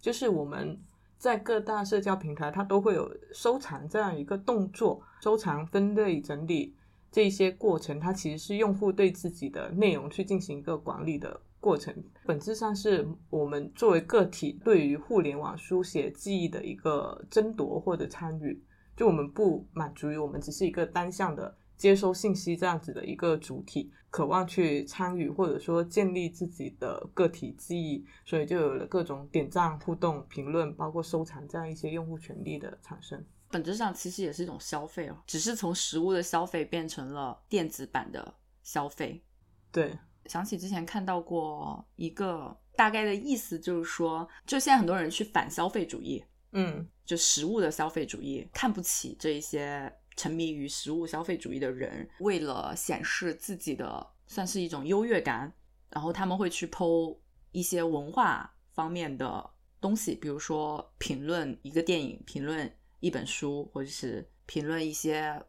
[0.00, 0.78] 就是我们
[1.16, 6.76] 在各大社交平台，它都会有收藏这样一个动作，收藏、分类、整理
[7.10, 11.92] 这些过程，它其实是用户对自己的内容去进行一个管理的过程，
[12.24, 18.62] 本质上是我们作为个体对于互联网书写记忆的一个争夺或者参与。
[18.96, 33.24] 就我们不满足于我们只是一个单向的接收信息这样子的一个主体，渴望去参与或者说建立自己的个体记忆，所以就有了各种点赞、互动、评论，包括收藏这样一些用户权利的产生。
[33.50, 39.22] 本质上其实也是一种消费哦，只是从实物的消费变成了电子版的消费。
[39.72, 55.52] 对，想起之前看到过一个大概的意思，就是说，就现在很多人去反消费主义，嗯就实物的消费主义，看不起这一些沉迷于食物消费主义的人，为了显示自己的算是一种优越感，
[55.90, 57.16] 然后他们会去剖
[57.52, 59.48] 一些文化方面的
[59.80, 65.40] 东西，比如说评论一个电影，评论一本书，或者是评论一些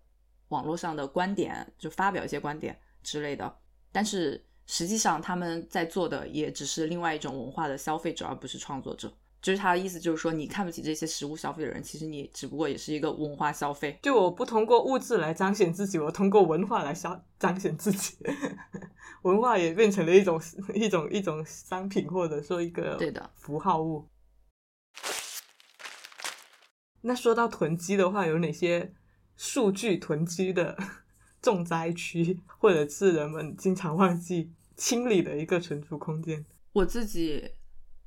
[0.49, 3.57] 网络上的观点，就发表一些观点之类的。
[3.91, 9.11] 但是实际上他们在做的也只是另外一种文化的消费者，而不是创作者。
[9.41, 13.97] 就是他的意思，就是说你看不起这些食物消费的人，其实你只不过也是一个文化消费。
[14.01, 18.17] 就我不通过物质来彰显自己，我通过文化来消彰显自己，
[19.23, 20.41] 文化也变成了一种
[20.75, 24.07] 一种一种商品，或者说一个对的符号物。
[27.01, 28.93] 那说到囤积的话，有哪些
[29.37, 30.77] 数据囤积的
[31.41, 36.45] 重灾区，或者是人们经常忘记清理的一个存储空间？
[36.73, 37.51] 我自己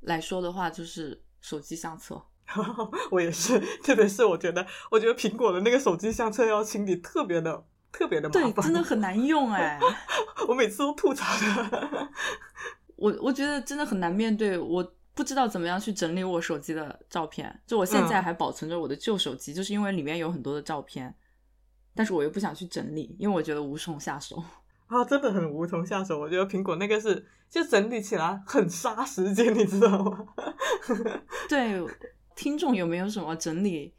[0.03, 2.21] 来说的话，就是手机相册。
[3.09, 9.79] 我也是，特别是我觉得，我觉得苹果的那个手机相册要清理特别的特别的麻对，烦，真的很难用 哎。
[10.47, 12.09] 我每次都吐槽的。
[12.95, 17.61] 我我觉得真的很难面对，我不知道怎么样去整理我手机的照片。
[17.65, 21.15] 就我现在嗯还保存着我的旧手机，就是因为里面有很多的照片，
[21.95, 24.43] 但是我又不想去整理，因为我觉得无从下手。
[24.87, 26.19] 啊，真的很无从下手。
[26.19, 30.25] 我觉得苹果那个是，就整理起来很杀时间，你知道吗？
[31.49, 31.83] 对，
[32.35, 33.93] 听众有没有什么整理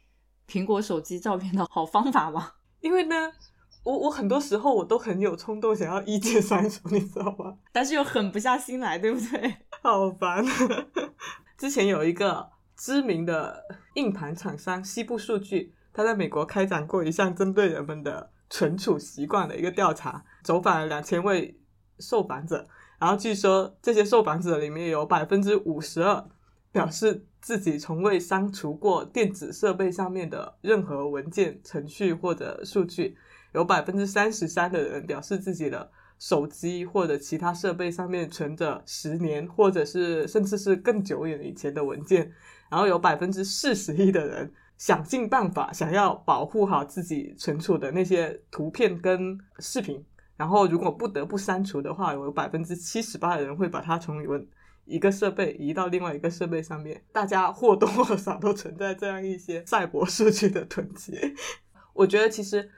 [0.47, 2.51] 苹果手机照片的好方法吗？
[2.81, 3.31] 因为呢，
[3.83, 7.57] 我我很多时候我都很有冲动想要一键删除，你知道吗？
[7.71, 9.57] 但是又狠不下心来，对不对？
[9.81, 10.45] 好烦。
[11.57, 13.63] 之前有一个知名的
[13.95, 21.59] 硬盘厂商西部数据，他在美国开展过一项针对人们的存储习惯的一个调查，走访了两千位
[21.99, 22.67] 受访者，
[22.99, 26.25] 然后据说这些受访者里面有百分之五十二
[26.71, 33.17] 表示自己从未删除过电子设备上面的任何文件、程序或者数据，
[33.53, 42.31] 有百分之三十三的人表示自己的手机或者其他设备上面存着十年或者是甚至是更久远以前的文件，
[42.69, 50.03] 然后有百分之四十一的人想尽办法想要保护好自己存储的那些图片跟视频，
[50.35, 54.21] 然后如果不得不删除的话，有百分之七十八的人会把它从
[54.85, 61.17] 一个设备移到另外一个设备上面，大家或多或少都存在这样一些赛博数据的囤积。
[61.93, 62.69] 我觉得其实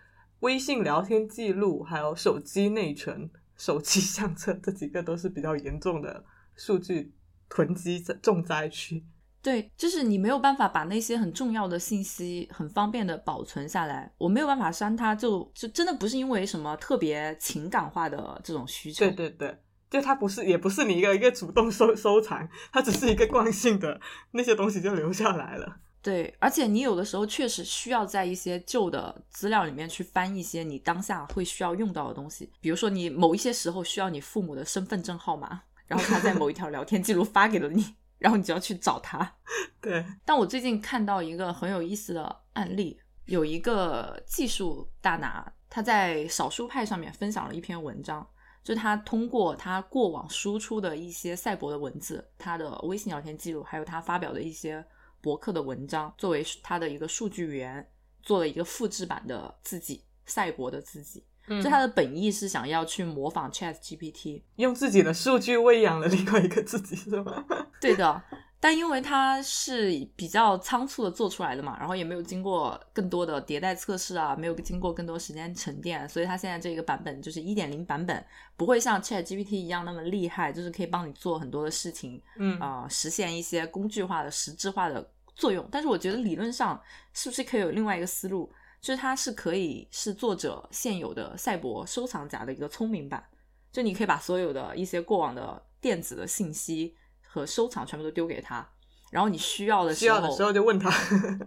[0.42, 6.24] 微信聊天记录、还有手机内存、手机相册这几个都是比较严重的
[6.56, 7.12] 数据
[7.50, 9.04] 囤积重灾区。
[9.48, 19.06] 对，就是你没有办法把那些很重要的信息很方便的保存下来，我没有办法删它就，就真的不是因为什么特别情感化的这种需求。
[19.06, 19.58] 对对对，
[19.90, 25.78] 就它不是，也不是你一个一个主动收收藏，它只是一个惯性的那些东西就留下来了。
[26.02, 39.36] 对，而且你有的时候确实需要在一些旧的资料里面去翻一些你当下会需要用到的东西，比如说你某一些时候需要你父母的身份证号码，然后他在某一条聊天记录发给了你，然后你就要去找他。
[39.82, 48.28] 对，但我最近看到一个很有意思的案例，有一个技术大拿，他在少数派上面分享了一篇文章，
[48.64, 54.86] 就是他通过他过往输出的一些赛博的文字，他的微信聊天记录，还有他发表的一些
[55.22, 57.88] 博客的文章，作为他的一个数据源，
[58.24, 61.26] 做了一个复制版的自己，赛博的自己。
[61.48, 67.46] 嗯就他的本意是想要去模仿 Chat GPT，用自己的数据喂养了另外一个自己，是吗？
[67.80, 68.22] 对的，
[68.60, 78.26] 但因为它是比较仓促的做出来的嘛，然后也没有经过更多的迭代测试啊，没有经过更多时间沉淀，所以它现在这个版本就是一点零版本，
[78.56, 85.66] 不会像 Chat GPT 一样那么厉害，就是可以帮你做很多的事情，嗯啊、实现一些工具化的、实质化的作用。
[85.72, 86.82] 但是我觉得理论上
[87.14, 93.24] 是不是可以有另外一个思路，就是它是可以是作者现有的赛博收藏夹的一个聪明版，
[93.72, 98.68] 就你可以把所有的一些过往的电子的信息和收藏全部都丢给他，
[99.12, 100.92] 然后你需要的时候，需要的时候就问他。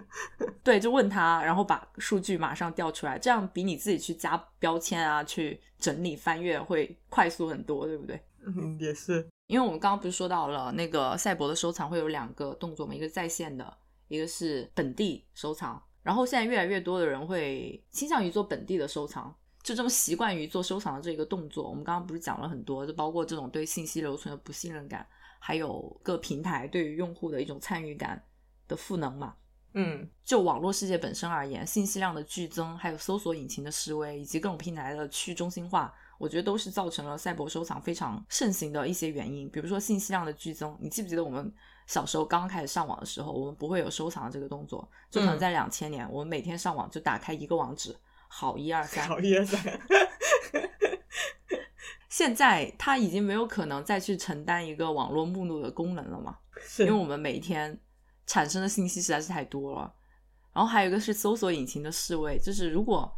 [0.62, 8.20] 对，就问他，然后把数据马上调出来，这样比你自己去加标签啊、去整理翻阅会快速很多，对不对？
[8.45, 9.26] 嗯，也是。
[9.47, 13.76] 因为我们刚刚不是说到了那个赛博的收藏会有两个动作嘛，一个在线的，
[14.09, 15.83] 一个是本地收藏。
[16.11, 19.32] 然后现在越来越多的人会倾向于做本地的收藏，
[19.62, 21.68] 就这么习惯于做收藏的这个动作。
[21.68, 25.06] 我们刚刚不是讲了很多，就包括这种对信息留存的不信任感，
[25.38, 28.20] 还有各平台对于用户的一种参与感
[28.66, 29.36] 的赋能嘛。
[29.74, 39.48] 嗯就网络世界本身而言，信息量的剧增，还有搜索引擎的式微，以及各种平台的去中心化，我觉得都是造成了赛博收藏非常盛行的一些原因。
[39.48, 41.54] 比如说信息量的剧增，你记不记得我们
[41.91, 47.97] 小时候刚刚开始上网的时候，我们不会有收藏这个动作，就可能嗯在两千年，我们每天上网就打开一个网址，
[48.28, 49.09] 好一二三。
[49.09, 49.61] 好一二三。
[52.09, 56.38] 现在它已经没有可能再去承担一个网络目录的功能了嘛？
[56.61, 57.76] 是因为我们每一天
[58.24, 59.93] 产生的信息实在是太多了。
[60.53, 63.12] 然后还有一个是搜索引擎的示威，就是如果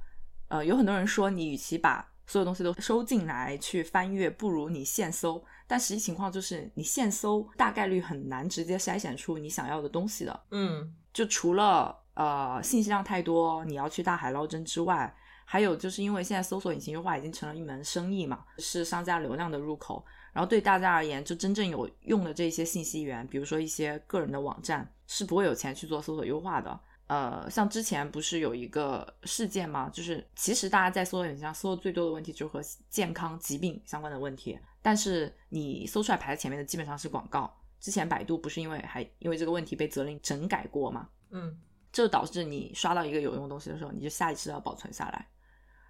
[0.48, 5.44] 呃有很多人说你与其把所有东西都收进来去翻阅，不如你现搜。
[5.66, 10.44] 但实际情况就是你现搜大概率很难直接筛选出你想要的东西的。
[10.50, 15.14] 嗯就除了呃信息量太多，你要去大海捞针之外，
[15.44, 20.02] 还有就是因为现在搜索引擎优化已经成了一门生意嘛，是商家流量的入口。
[20.32, 26.80] 然后对大家而言，就真正有用的这些信息源，比如说一些个人的网站，是不会有钱去做搜索优化的。
[27.12, 29.90] 呃，像之前不是有一个事件吗？
[29.92, 37.54] 就是其实大家在搜索引擎上搜的最多的问题，就是和健康疾病相关的问题，但是你搜出来排在前面的基本上是广告。
[37.78, 41.06] 之前百度不是因为还因为这个问题被责令整改过吗？
[41.32, 41.60] 嗯
[41.92, 45.28] 这就导致你刷到一个有用的东西的时候，你就下意识的要保存下来。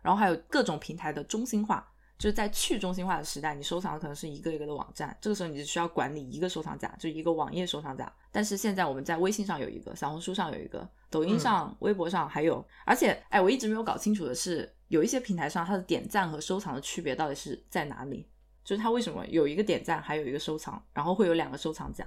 [0.03, 8.12] 然后还有各种平台的中心化，就是在去中心化的时代，你收藏的可能是一个一个的网站，这个时候你就需要管理一个收藏夹，就一个网页收藏夹。
[8.33, 18.27] 但是现在我们在微信上有一个，小红书上有一个，抖音上、微博上还有，而且哎，我一直没有搞清楚的是，有一些平台上它的点赞和收藏的区别到底是在哪里？
[18.65, 22.07] 就是它为什么有一个点赞，还有一个收藏，然后会有两个收藏夹，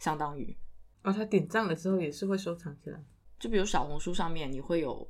[0.00, 0.54] 相当于。
[1.04, 3.00] 哦，它点赞了之后也是会收藏起来。
[3.38, 5.08] 就比如小红书上面，你会有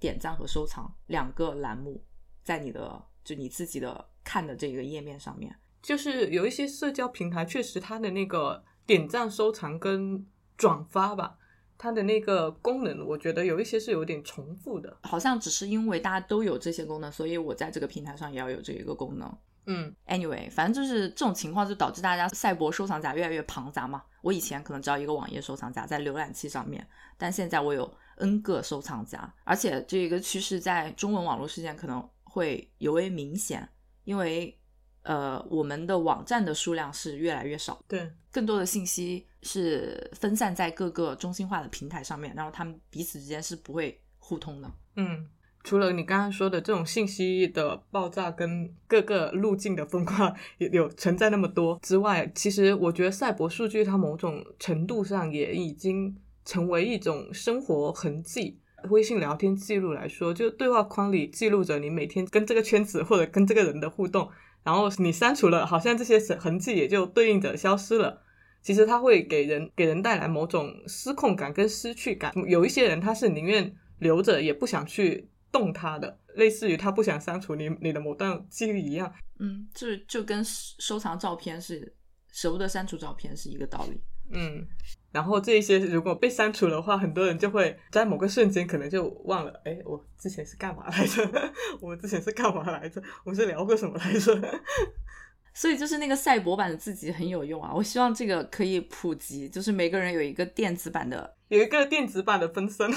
[0.00, 2.04] 点赞和收藏两个栏目，
[2.42, 5.54] 在你的就你自己的看的这个页面上面。
[5.80, 10.26] 就是有一些社交平台，确实它的那个点赞、收藏跟
[10.56, 11.38] 转发吧，
[11.82, 14.96] 它的那个功能，我觉得有一些是有点重复的。
[15.02, 19.36] 好像只是因为大家都有这些功能，所以我在这个平台上也要有这一个功能。
[19.66, 24.04] 嗯 Anyway，反正就是这种情况，就导致大家赛博收藏夹越来越庞杂嘛。
[24.20, 26.86] 我以前可能只要一个网页收藏夹在浏览器上面，
[27.18, 33.68] 但现在我有 N 个收藏夹，而且这个趋势在中文网络事件可能会尤为明显，
[34.04, 34.56] 因为
[35.02, 44.70] 呃我们的网站的数量是越来越少，对，更多的信息是分散在各个中心化的平台上面，然后他们彼此之间是不会互通的。
[44.96, 45.26] 嗯，
[45.64, 58.58] 除了你刚刚说的这种信息的爆炸跟各个路径的分化有有存在那么多之外，其实我觉得赛博数据它某种程度上也已经成为一种生活痕迹。
[58.90, 64.28] 微信聊天记录来说，就对话框里记录着你每天跟这个圈子或者跟这个人的互动，
[64.62, 68.22] 然后你删除了，好像这些痕迹也就对应着消失了。
[68.62, 72.32] 其实它会给人给人带来某种失控感跟失去感。
[72.46, 79.12] 有一些人他是宁愿留着，也不想去动它的，类似于他不想删除你你的某段记忆一样。
[79.40, 81.92] 嗯，就就跟收藏照片是
[82.30, 84.00] 舍不得删除照片是一个道理。
[84.30, 84.66] 嗯，
[85.10, 91.52] 然后这一些如果被删除的话，很多人就会在某个瞬间可能就忘了，哎，我之前是干嘛来着？
[91.80, 93.02] 我们之前是干嘛来着？
[93.24, 94.40] 我们是聊过什么来着？
[95.54, 97.70] 所以就是那个赛博版的自己很有用啊！
[97.74, 102.90] 我希望这个可以普及，就是每个人有一个电子版的，有一个电子版的分身。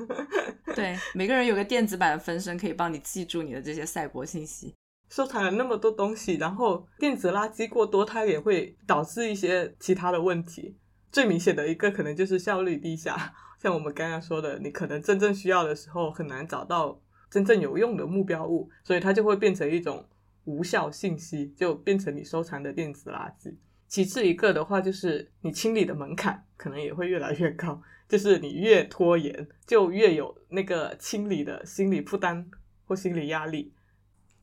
[0.74, 4.74] 对，每个人有个电子版的分身，可以帮你记住你的这些赛博信息。
[5.10, 10.76] 收藏了那么多东西，然后电子垃圾过多，它也会导致一些其他的问题。
[11.10, 20.06] 最明显的一个可能就是效率低下， 像我们刚刚说的，你可能真正需要的时候很难找到真正有用的目标物，所以它就会变成一种
[20.44, 23.52] 无效信息，就变成你收藏的电子垃圾。
[23.88, 32.48] 其次一个的话，就是你清理的门槛可能也会越来越高，就是你越拖延，就越有那个清理的心理负担
[32.86, 33.72] 或心理压力。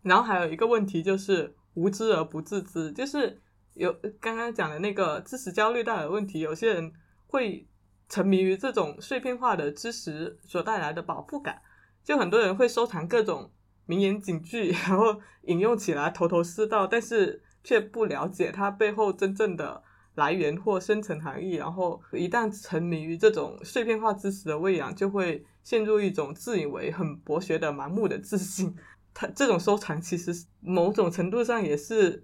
[0.02, 3.42] 然后还有一个问题就是无知而不自知，就是
[3.74, 6.92] 有刚刚讲的那个知识焦虑带来的问题，有些人
[7.28, 7.68] 会
[8.10, 11.62] 沉迷于这种碎片化的知识所带来的饱腹感，
[12.04, 13.52] 就很多人会收藏各种
[13.86, 19.84] 名言警句，然后引用起来头头是道，但是却不了解它背后真正的
[20.16, 28.76] 来源或深层含义，然后一旦沉迷于这种碎片化知识的喂养，就会陷入一种自以为很博学的盲目的自信。
[29.20, 32.24] 它这种收藏其实某种程度上也是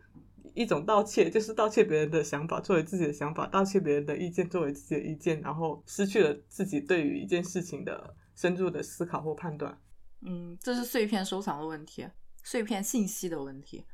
[0.53, 9.75] 一种盗窃，就是盗窃别人的想法作为自己的想法，盗窃别人的意见作为自己的意见，然后失去了自己对于一件事情的深入的思考或判断。
[10.21, 12.07] 嗯，这是碎片收藏的问题，
[12.43, 13.87] 碎片信息的问题。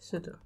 [0.00, 0.38] 是的。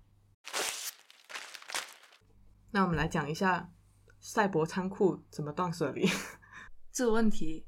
[2.72, 3.70] 那我们来讲一下
[4.18, 6.08] 赛博仓库怎么断舍离。
[6.90, 7.64] 这个问题，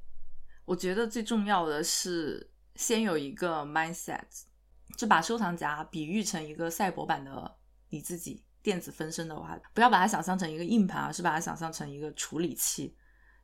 [0.65, 4.23] 我觉得最重要的是先有一个 mindset，
[4.97, 7.59] 就把收藏夹比喻成一个赛博版的
[7.91, 8.43] 你自己。
[8.61, 12.95] 电子分身的话，不要把它想象成一个硬盘，而是把它想象成一个处理器。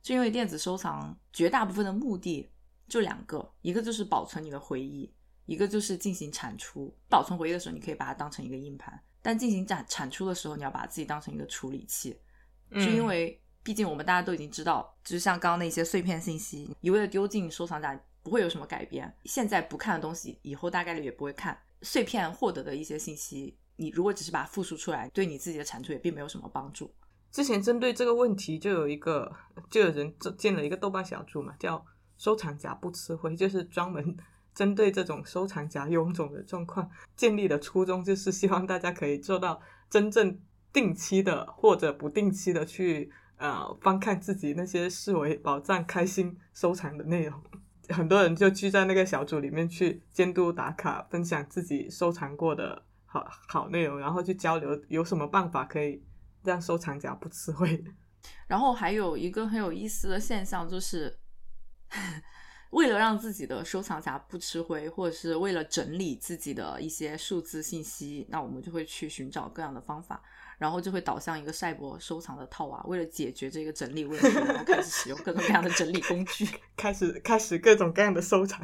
[0.01, 2.51] 就因为电子收藏绝大部分的目的
[2.87, 5.11] 就两个，一个就是保存你的回忆，
[5.45, 6.95] 一个就是进行产出。
[7.09, 12.19] 保存回忆的时候，你可以把它当成一个硬盘；但进行产产出的时候，你要把自己当成一个处理器。
[12.71, 19.15] 就因为毕竟我们大家都已经知道，就像刚刚那些碎片信息，一味的丢进收藏夹不会有什么改变。
[19.25, 21.55] 现在不看的东西，以后大概率也不会看。
[21.83, 23.55] 碎片获得的一些信息。
[23.75, 26.91] 你如果只是把它复述出来，对你自己的产出也并没有什么帮助。
[27.29, 29.31] 之前针对这个问题，就有一个
[29.69, 31.85] 就有人建了一个豆瓣小组嘛，叫
[32.17, 34.17] “收藏夹不吃灰”，就是专门
[34.55, 40.41] 针对这种收藏夹臃肿的状况建立的初衷，就是希望大家可以做到真正
[40.73, 47.39] 定期的或者不定期的去呃翻看自己那些视为宝藏、开心收藏的内容。
[47.89, 52.83] 很多人就聚在那个小组里面去监督打卡，分享自己收藏过的。
[53.07, 56.03] 好好内容，然后去交流，有什么办法可以
[56.43, 57.81] 让收藏夹不吃灰？
[58.45, 61.17] 然后还有一个很有意思的现象，就是
[62.71, 70.21] 为了让自己的收藏夹不吃灰，或者是为了整理自己的一些数字信息，那我们就会去寻找各样的方法，
[70.57, 72.81] 然后就会导向一个赛博收藏的套娃。
[72.85, 76.47] 为了解决这个整理问题，然后开始使用各种各样的整理工具，
[76.77, 78.61] 开始开始各种各样的收藏。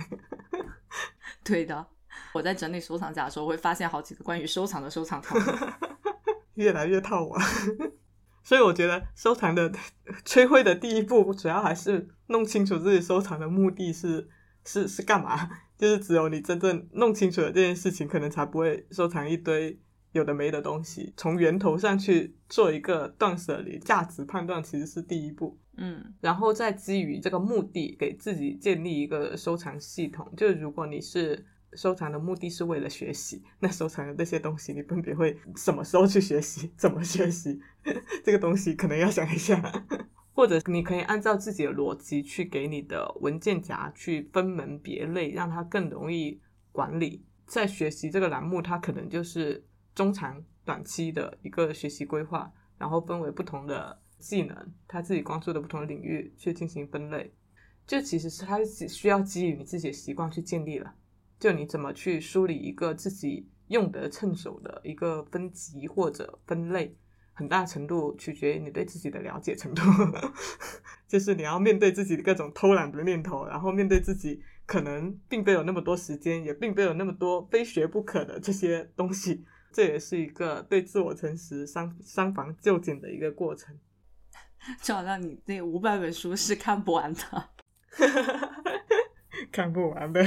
[1.44, 1.88] 对的。
[2.34, 5.36] 我在整理收藏夹的时候，会发现好几个关于收藏的收藏套，
[6.56, 7.42] 越来越套娃。
[8.44, 9.72] 所以我觉得收藏的
[10.26, 14.30] 摧毁的第一步，主要还是弄清楚自己收藏的目的是
[14.66, 15.50] 是是干嘛。
[15.78, 19.80] 就是只有你真正弄清楚了这件事情，可能才不会收藏一堆
[20.12, 21.14] 有的没的东西。
[21.18, 25.58] 从源头上去做一个断舍离，价值判断其实是第一步。
[25.78, 30.32] 嗯，然后再基于这个目的，给自己建立一个收藏系统。
[30.36, 36.72] 就是如果你是收藏的目的是为了学习，那收藏的这些东西，你分别会什么时候去学习？
[36.76, 37.60] 怎么学习？
[38.24, 39.86] 这个东西可能要想一下，
[40.36, 46.42] 或者你可以按照自己的逻辑去给你的文件夹去分门别类，让它更容易
[46.74, 47.24] 管理。
[47.46, 49.64] 在学习这个栏目，它可能就是
[50.02, 57.32] 中长短期的一个学习规划，然后分为不同的技能，他自己关注的不同领域去进行分类。
[57.86, 60.92] 这其实是它需要基于你自己的习惯去建立了。
[61.40, 66.98] 就你怎么去梳理一个自己用得趁手的一个分级或者分类，
[67.34, 69.84] 很大程度取决于你对自己的了解程度。
[71.08, 79.46] 就是你要面对自己的各种偷懒的念头，然后面对自己可能并没有那么多时间，也并没有那么多非学不可的这些东西。
[79.72, 83.78] 这也是一个对自我诚实、三三防就简的一个过程。
[84.82, 87.50] 就好像你那五百本书是看不完的，
[89.52, 90.24] 看不完的。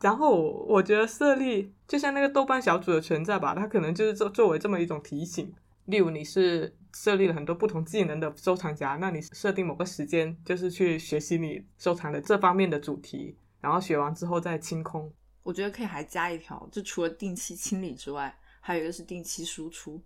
[0.00, 5.52] 然后我觉得设立就像那个豆瓣小组的存在吧，它可能就是作作为这么一种提醒。
[5.86, 15.12] 例如你是设立了很多不同技能的收藏夹，那你设定某个时间就是去学习你收藏的这方面的主题，然后学完之后再清空。
[15.42, 18.38] 我觉得可以还加一条，就除了定期清理之外，
[18.68, 20.02] 还有一个是定期输出。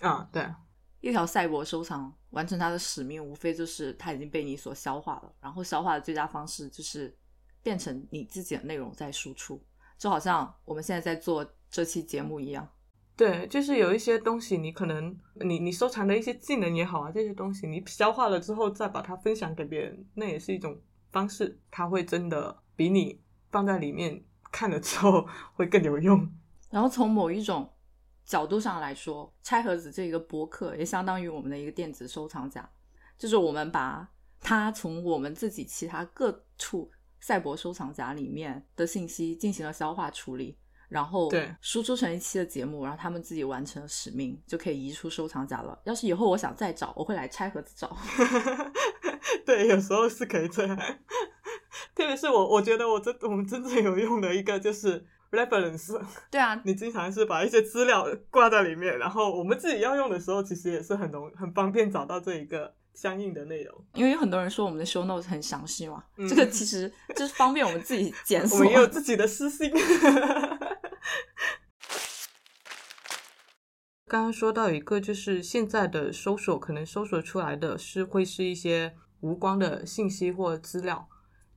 [0.00, 0.46] 啊，对，
[1.00, 7.16] 一条赛博收藏完成它的使命，无非就是它已经被你所消化了，然后消化的最佳方式就是。
[7.62, 9.62] 变成你自己的内容在输出，
[9.98, 12.66] 就好像我们现在在做这期节目一样。
[13.14, 20.80] 对，就是有一些东西，你可能你你收藏的一些技能也好啊，这些东西你消化了之后再把它分享给别人，那也是一种
[21.12, 21.60] 方式。
[21.70, 23.20] 它会真的比你
[23.50, 26.26] 放在里面看了之后 会更有用。
[26.70, 27.70] 然后从某一种
[28.30, 32.70] 角度上来说，拆盒子这个博客也相当于我们的一个电子收藏夹，
[33.18, 34.08] 就是我们把
[34.40, 36.88] 它从我们自己其他各处。
[37.22, 40.56] 赛博收藏夹里面的信息进行了消化处理，
[40.88, 45.78] 然后输出成一期的节目，然后他们自己完成了使命，就可以移出收藏夹了。
[45.84, 47.94] 要是以后我想再找，我会来拆盒子找。
[49.44, 50.74] 对，有时候是可以这样。
[51.94, 56.00] 特别是我，我觉得我真我们真正有用的一个就是 reference。
[56.30, 62.74] 对啊， 你经常是把一些资料挂在里面，然后我们自己要用的时候，其实也是很容很方便找到这一个。
[62.92, 68.58] 相应的内容，因为有很多人说我们的 show notes 很详细嘛，这个其实就是方便我们自己检索。
[68.58, 69.70] 我们也有自己的私信。
[74.06, 81.08] 刚刚说到一个，就是现在的搜索可能搜索出来的是会是一些无关的信息或资料，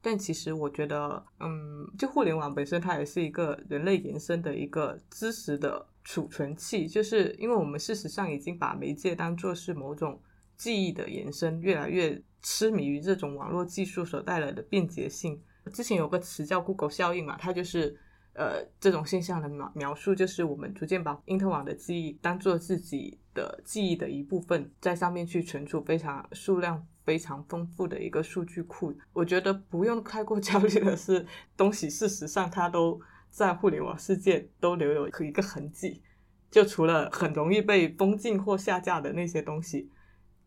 [0.06, 10.22] 但其实我觉得，嗯，就互联网本身它也是一个人类延伸的一个知识的储存器，就是因为我们事实上已经把媒介当做是某种
[10.58, 15.42] 记忆的延伸，越来越痴迷于这种网络技术所带来的便捷性。
[15.72, 17.98] 之前有个词叫 Google 效应嘛，它就是
[18.34, 26.86] 呃这种现象的描描述，就是我们逐渐把因特网的记忆当做自己的记忆的一部分，在上面去存储非常数量。
[27.06, 31.26] 非常丰富的一个数据库，我觉得不用太过焦虑的是，
[31.58, 33.00] 东西事实上它都
[33.30, 36.02] 在互联网世界都留有一个痕迹，
[36.50, 39.90] 就除了很容易被封禁或下架的那些东西，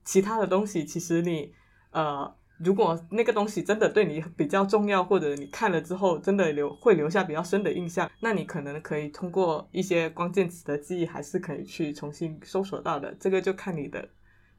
[0.05, 1.53] 其他的东西其实你
[1.91, 14.09] 呃，如果那个东西真的对你比较重要，或者你看了之后真的留会留下比较深的印象，那你可能可以通过一些关键词的记忆，还是可以去重新搜索到的，这个就看你的。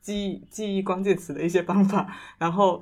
[0.08, 2.82] 记忆记忆关键词的一些方法，然后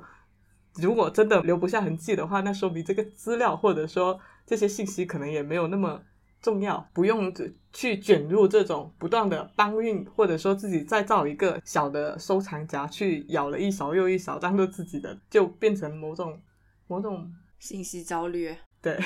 [0.74, 6.00] 如果真的留不下痕迹的话，那说明这个资料或者说这些信息可能也没有那么
[6.40, 7.34] 重要，不用
[7.72, 16.40] 去卷入这种不断的搬运，或者说自己再造一个小的收藏夹去咬了一勺又一勺当做自己的，就变成某种
[16.86, 18.96] 某种信息焦虑， 对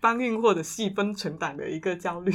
[0.00, 2.32] 搬运或者细分存档的一个焦虑。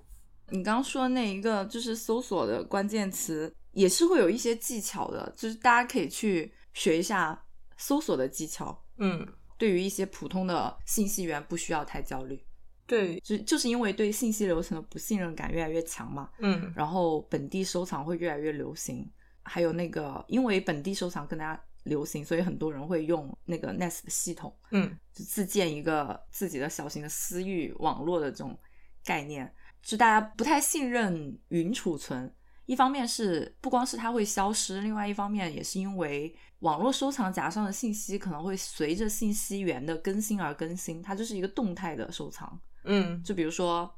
[0.48, 3.54] 你刚说那一个就是搜索的关键词。
[3.72, 7.44] 也是会有一些技巧的，就是大家可以去学一下
[7.76, 8.84] 搜索的技巧。
[8.98, 9.26] 嗯，
[9.58, 12.42] 对于一些普通的信息源，不需要太焦虑。
[12.86, 16.30] 对，就就是因为对信息流程的不信任感越来越强嘛。
[16.40, 19.10] 嗯，然后本地收藏会越来越流行，
[19.42, 24.54] 还有那个因为本地收藏更加流行，所以很多人会用那个 Nest 系统。
[24.72, 28.58] 嗯，就自建一个自己的小型的私域网络的这种
[29.04, 29.50] 概念，
[29.80, 32.30] 就大家不太信任云储存。
[32.66, 42.60] 一方面是不光是它会消失，另外一方面也是因为网络收藏夹上的信息可能会随着信息源的更新而更新，它就是一个动态的收藏。
[42.84, 43.92] 嗯，就比如说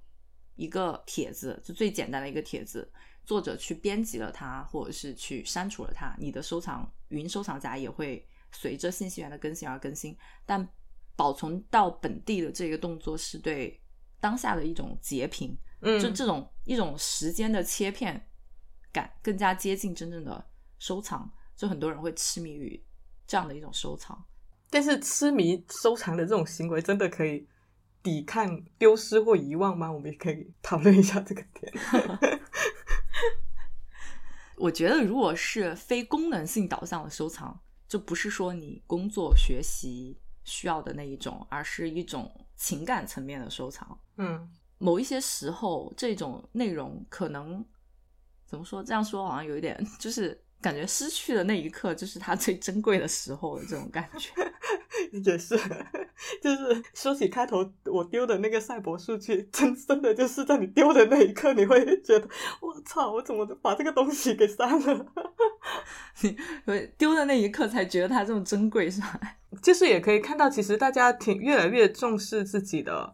[0.57, 2.91] 一个帖子，就最简单的一个帖子，
[3.25, 10.17] 作者去编辑了它，或者是去删除了它，你的收藏云收藏夹也会随着信息源的更新而更新。
[10.47, 10.67] 但
[11.17, 13.79] 保存到本地的这个动作是对
[14.21, 18.27] 当下的一种截屏，嗯，就这种一种时间的切片。
[18.95, 20.47] 感更加接近真正的
[20.79, 22.81] 收藏，就很多人会痴迷于
[23.27, 24.25] 这样的一种收藏。
[24.71, 27.47] 但是痴迷收藏的这种行为，真的可以
[28.03, 29.91] 抵抗丢失或遗忘吗？
[29.91, 31.73] 我们也可以讨论一下这个点。
[34.57, 43.99] 我觉得，如果是非功能性导向的收藏，就不是说你工作学习需要的那一种，而是一种情感层面的收藏。
[44.17, 47.65] 嗯，某一些时候，这种内容可能。
[48.47, 48.83] 怎么说？
[48.83, 54.31] 这样说好像有一点，就是感觉失去的那一刻，就是他最珍贵的时候的这种感觉。
[55.13, 55.57] 也是，
[56.41, 62.29] 就是说起开头我丢的那个赛博数据，真真的就是在你丢的那一刻，你会觉得
[62.61, 65.07] 我操，我怎么把这个东西给删了？
[66.23, 66.37] 你
[66.97, 69.21] 丢的那一刻才觉得它这么珍贵，是吧？
[69.63, 73.13] 就是也可以看到，其实大家挺越来越重视自己的。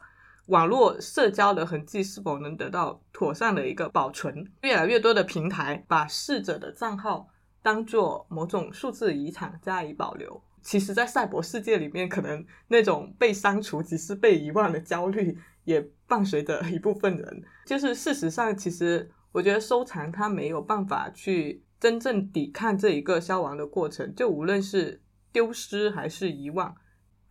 [0.51, 4.45] 网络社交的痕迹是否能得到妥善的一个保存？
[4.63, 7.29] 越来越多的平台把逝者的账号
[7.63, 10.43] 当做某种数字遗产加以保留。
[10.61, 17.43] 其实，在赛博世界里面，可能那种被删除即是被遗忘的焦虑也伴随着一部分人。
[17.65, 24.13] 就是事实上，其实我觉得收藏它没有办法去真正抵抗这一个消亡的过程。
[24.17, 26.75] 就无论是丢失还是遗忘，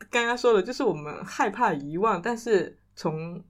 [0.09, 2.78] 刚刚说的就是我们害怕遗忘，但是。
[3.00, 3.41] 从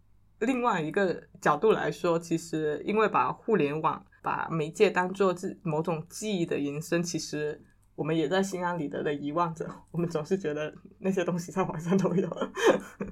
[0.41, 7.60] 另外一个角度来说，其实因为把互联网、把媒介当做自某种记忆的延伸，其实
[7.95, 9.68] 我们也在心安理得的遗忘着。
[9.89, 12.30] 我们总是觉得那些东西在网上都有，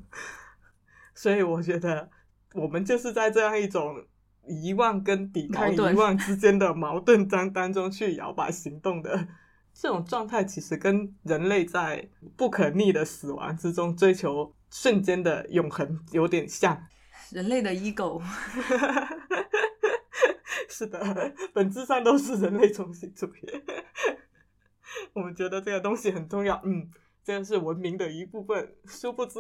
[1.16, 2.08] 所以我觉得
[2.54, 4.06] 我们就是在这样一种
[4.46, 9.28] 遗忘跟抵抗遗忘之间的矛盾当 当中去摇摆行动的
[9.74, 14.54] 这种状态，其实跟人类在不可逆的死亡之中追求。
[14.70, 16.88] 瞬间的永恒有点像
[17.32, 18.22] 人类的 ego，
[20.70, 23.64] 是的，本质上都是人类中心主义。
[25.14, 26.90] 我们觉得这个东西很重要，嗯，
[27.24, 28.76] 这个是文明的一部分。
[28.86, 29.40] 殊不知，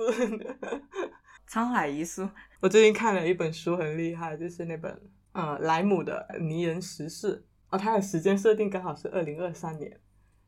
[1.49, 2.29] 沧海一粟。
[2.59, 4.99] 我最近看了一本书，很厉害，就是那本
[5.33, 7.37] 呃莱姆的《泥人时事》
[7.69, 9.99] 哦，它的时间设定刚好是二零二三年，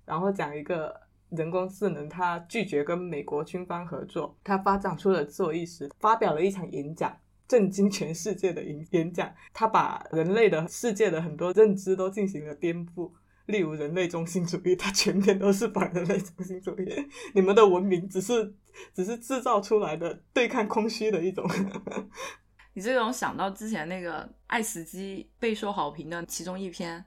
[0.05, 1.08] 然后讲一个。
[1.29, 7.15] 人工智能，它拒绝跟美国军方合作，它发展出了自我意识，发表了一场演讲，
[7.47, 9.31] 震惊全世界的演演讲。
[9.53, 13.11] 它把人类的世界的很多认知都进行了颠覆，
[13.47, 17.07] 例如人类中心主义，它全篇都是反人类中心主义。
[17.33, 18.53] 你们的文明只是
[18.93, 21.47] 只是制造出来的对抗空虚的一种。
[22.73, 27.03] 你这种想到之前那个爱死机备受好评的其中一篇，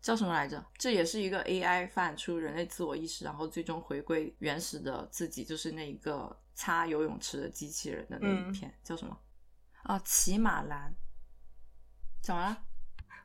[0.00, 0.64] 叫什么来着？
[0.78, 9.18] 这也是一个 AI 发展出人类自我意识，然后最终回归原始的自己，就是那一个擦游泳池的机器人的那一篇，叫什么？
[9.82, 10.94] 啊，骑马兰。
[12.22, 12.64] 怎么了。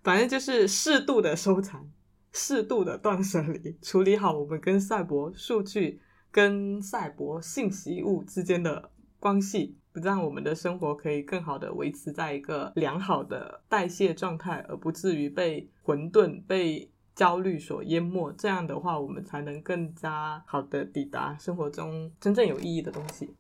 [0.03, 1.91] 反正就是适度的收藏，
[2.32, 6.01] 适度的断舍离，处理好我们跟赛博数据、
[6.32, 9.80] 跟赛博信息物之间的关系。
[10.04, 18.32] 让我们的生活可以更好的维持在一个良好的代谢状态，而不至于被混沌、被焦虑所淹没。
[18.34, 23.36] 这样的话，我们才能更加好的抵达生活中真正有意义的东西。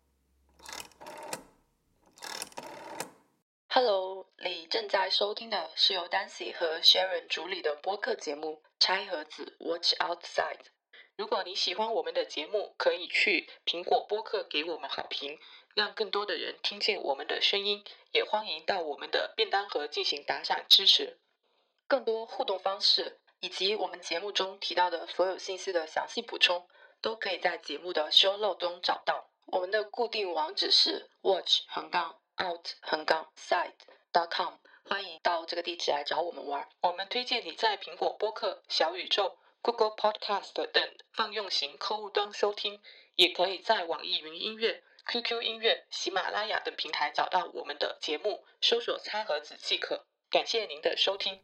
[3.67, 10.59] Hello，你正在收听的是由 Dancy 和 Sharon 主理的播客节目《拆盒子 Watch Outside》。
[11.17, 15.37] 如果你喜欢我们的节目，可以去苹果播客给我们好评。
[15.75, 21.19] 让更多的人听见我们的声音，也欢迎到我们的便当盒进行打赏支持。
[21.85, 26.65] 更多互动方式以及我们节目中提到的所有信息的详细补充，
[27.01, 29.29] 都可以在节目的 show note 中找到。
[29.47, 33.73] 我们的固定网址是 watch 横杠 out 横杠 side
[34.13, 34.53] dot com，
[34.85, 36.67] 欢迎到这个地址来找我们玩。
[36.83, 42.81] 我们推荐你在苹果播客、小宇宙、Google Podcast 等泛用型客户端收听，
[43.15, 44.81] 也可以在网易云音乐。
[45.05, 50.07] QQ 音乐、喜马拉雅等平台找到我们的节目，搜索“餐盒子”即可。
[50.31, 51.43] 感谢您的收听。